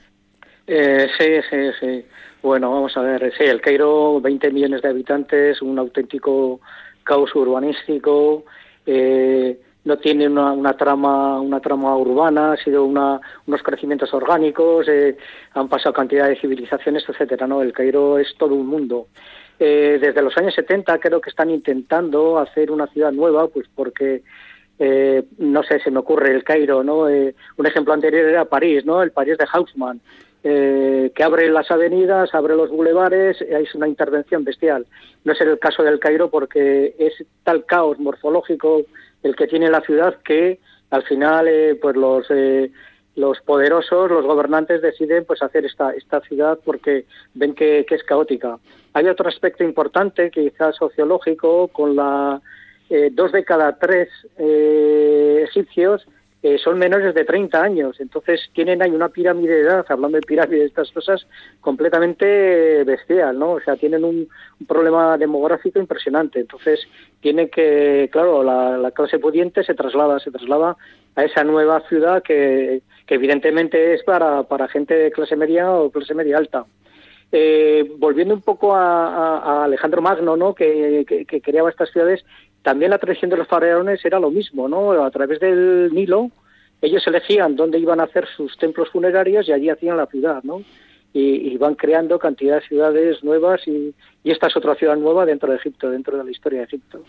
[0.68, 2.06] Eh, sí, sí, sí.
[2.42, 3.34] Bueno, vamos a ver.
[3.38, 6.62] Sí, el Cairo, 20 millones de habitantes, un auténtico
[7.04, 8.46] caos urbanístico.
[8.86, 14.88] Eh, no tiene una, una, trama una trama urbana, ha sido una, unos crecimientos orgánicos,
[14.88, 15.18] eh,
[15.54, 17.62] han pasado cantidad de civilizaciones, etcétera, ¿no?
[17.62, 19.08] El Cairo es todo un mundo.
[19.60, 24.24] Eh, desde los años 70 creo que están intentando hacer una ciudad nueva, pues porque
[24.80, 27.10] eh, no sé, se me ocurre el Cairo, ¿no?
[27.10, 29.04] Eh, un ejemplo anterior era París, ¿no?
[29.04, 30.00] El París de Haussmann,
[30.44, 34.86] eh, que abre las avenidas, abre los bulevares, es una intervención bestial.
[35.24, 37.14] No es el caso del Cairo porque es
[37.44, 38.84] tal caos morfológico
[39.24, 40.60] el que tiene la ciudad que
[40.92, 42.72] al final eh, pues los eh,
[43.16, 48.58] los poderosos, los gobernantes deciden pues hacer esta esta ciudad porque ven que, es caótica.
[48.94, 52.42] Hay otro aspecto importante, quizás sociológico, con la
[52.90, 56.08] eh, dos de cada tres eh, egipcios
[56.42, 58.00] eh, son menores de 30 años.
[58.00, 61.28] Entonces tienen ahí una pirámide de edad, hablando de pirámide de estas cosas,
[61.60, 63.52] completamente bestial, ¿no?
[63.52, 64.30] O sea, tienen un,
[64.68, 66.40] problema demográfico impresionante.
[66.40, 66.80] Entonces
[67.20, 70.78] tienen que, claro, la, clase pudiente se traslada, se traslada
[71.16, 76.14] a esa nueva ciudad que, evidentemente es para, para gente de clase media o clase
[76.14, 76.66] media alta.
[77.32, 80.56] Eh, volviendo un poco a, Alejandro Magno, ¿no?
[80.56, 82.26] Que, que, creaba estas ciudades,
[82.62, 84.92] también la tradición de los faraones era lo mismo, ¿no?
[85.04, 86.32] A través del Nilo,
[86.82, 90.62] ellos elegían dónde iban a hacer sus templos funerarios y allí hacían la ciudad, ¿no?
[91.14, 95.56] Y, van creando cantidad de ciudades nuevas y, esta es otra ciudad nueva dentro de
[95.56, 97.02] Egipto, dentro de la historia de Egipto.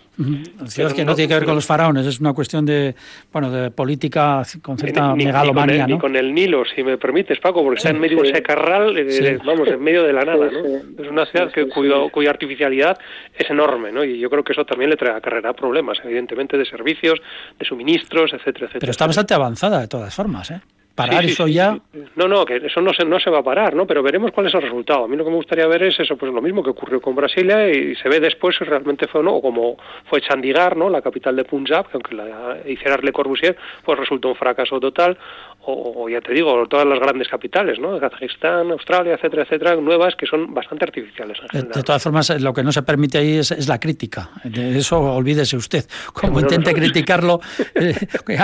[0.64, 2.94] Ciudad que no tiene que ver con los faraones, es una cuestión de
[3.30, 7.76] bueno de política con cierta megalomanía, ni, con el, Nilo, si me permites, Paco, porque
[7.76, 11.02] está en medio de ese carral, eh, vamos, en medio de la nada, ¿no?
[11.02, 12.96] Es una ciudad que, cuya artificialidad
[13.36, 14.02] es enorme, ¿no?
[14.02, 17.20] Y yo creo que eso también le trae acarreará problemas, evidentemente, de servicios,
[17.58, 18.80] de suministros, etcétera, etcétera.
[18.80, 20.60] Pero está bastante avanzada de todas formas, ¿eh?
[21.06, 21.78] Parar eso ya.
[22.16, 23.86] No, no, que eso no se, no se va a parar, ¿no?
[23.86, 25.04] Pero veremos cuál es el resultado.
[25.04, 27.14] A mí lo que me gustaría ver es eso, pues lo mismo que ocurrió con
[27.14, 29.76] Brasilia y se ve después si realmente fue o no, o como
[30.08, 30.88] fue Chandigarh, ¿no?
[30.88, 35.16] La capital de Punjab, que aunque la hiciera Le Corbusier, pues resultó un fracaso total,
[35.62, 37.98] o, ya te digo, todas las grandes capitales, ¿no?
[38.00, 41.38] Kazajistán, Australia, etcétera, etcétera, nuevas que son bastante artificiales.
[41.52, 44.30] de, todas formas, lo que no se permite ahí es, la crítica.
[44.44, 45.84] De eso olvídese usted.
[46.12, 47.40] Como intente criticarlo,
[47.74, 47.94] eh,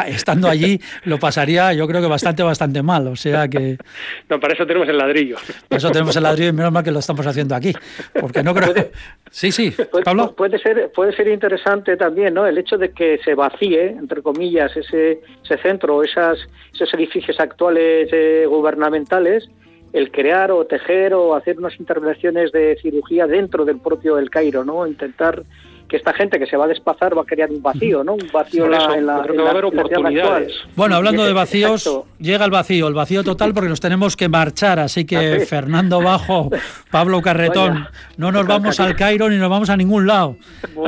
[0.09, 3.07] estando allí, lo pasaría, yo creo que bastante, bastante mal.
[3.07, 3.79] O sea que.
[4.29, 5.37] No, para eso tenemos el ladrillo.
[5.69, 7.73] Para eso tenemos el ladrillo y menos mal que lo estamos haciendo aquí.
[8.21, 8.75] Porque no creo.
[9.31, 9.73] sí, sí.
[10.05, 10.35] Pablo.
[10.35, 12.47] Puede ser, puede ser interesante también, ¿no?
[12.47, 16.39] El hecho de que se vacíe, entre comillas, ese, ese centro, esas,
[16.75, 17.05] esos edificios
[17.38, 19.48] actuales eh, gubernamentales,
[19.92, 24.64] el crear o tejer o hacer unas intervenciones de cirugía dentro del propio El Cairo,
[24.64, 24.86] ¿no?
[24.86, 25.42] Intentar
[25.88, 28.14] que esta gente que se va a desplazar va a crear un vacío, ¿no?
[28.14, 30.52] Un vacío en la, en va a haber oportunidades.
[30.74, 31.88] Bueno, hablando de vacíos,
[32.18, 36.50] llega el vacío, el vacío total porque nos tenemos que marchar, así que Fernando Bajo,
[36.90, 37.86] Pablo Carretón,
[38.16, 40.36] no nos vamos al Cairo ni nos vamos a ningún lado.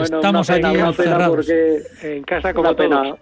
[0.02, 1.48] Estamos aquí encerrados.
[2.02, 3.14] En casa como pena.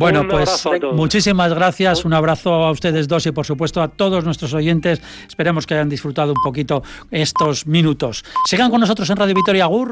[0.00, 4.54] Bueno, pues muchísimas gracias, un abrazo a ustedes dos y por supuesto a todos nuestros
[4.54, 5.02] oyentes.
[5.28, 8.24] Esperemos que hayan disfrutado un poquito estos minutos.
[8.46, 9.88] Sigan con nosotros en Radio Vitoria Agur.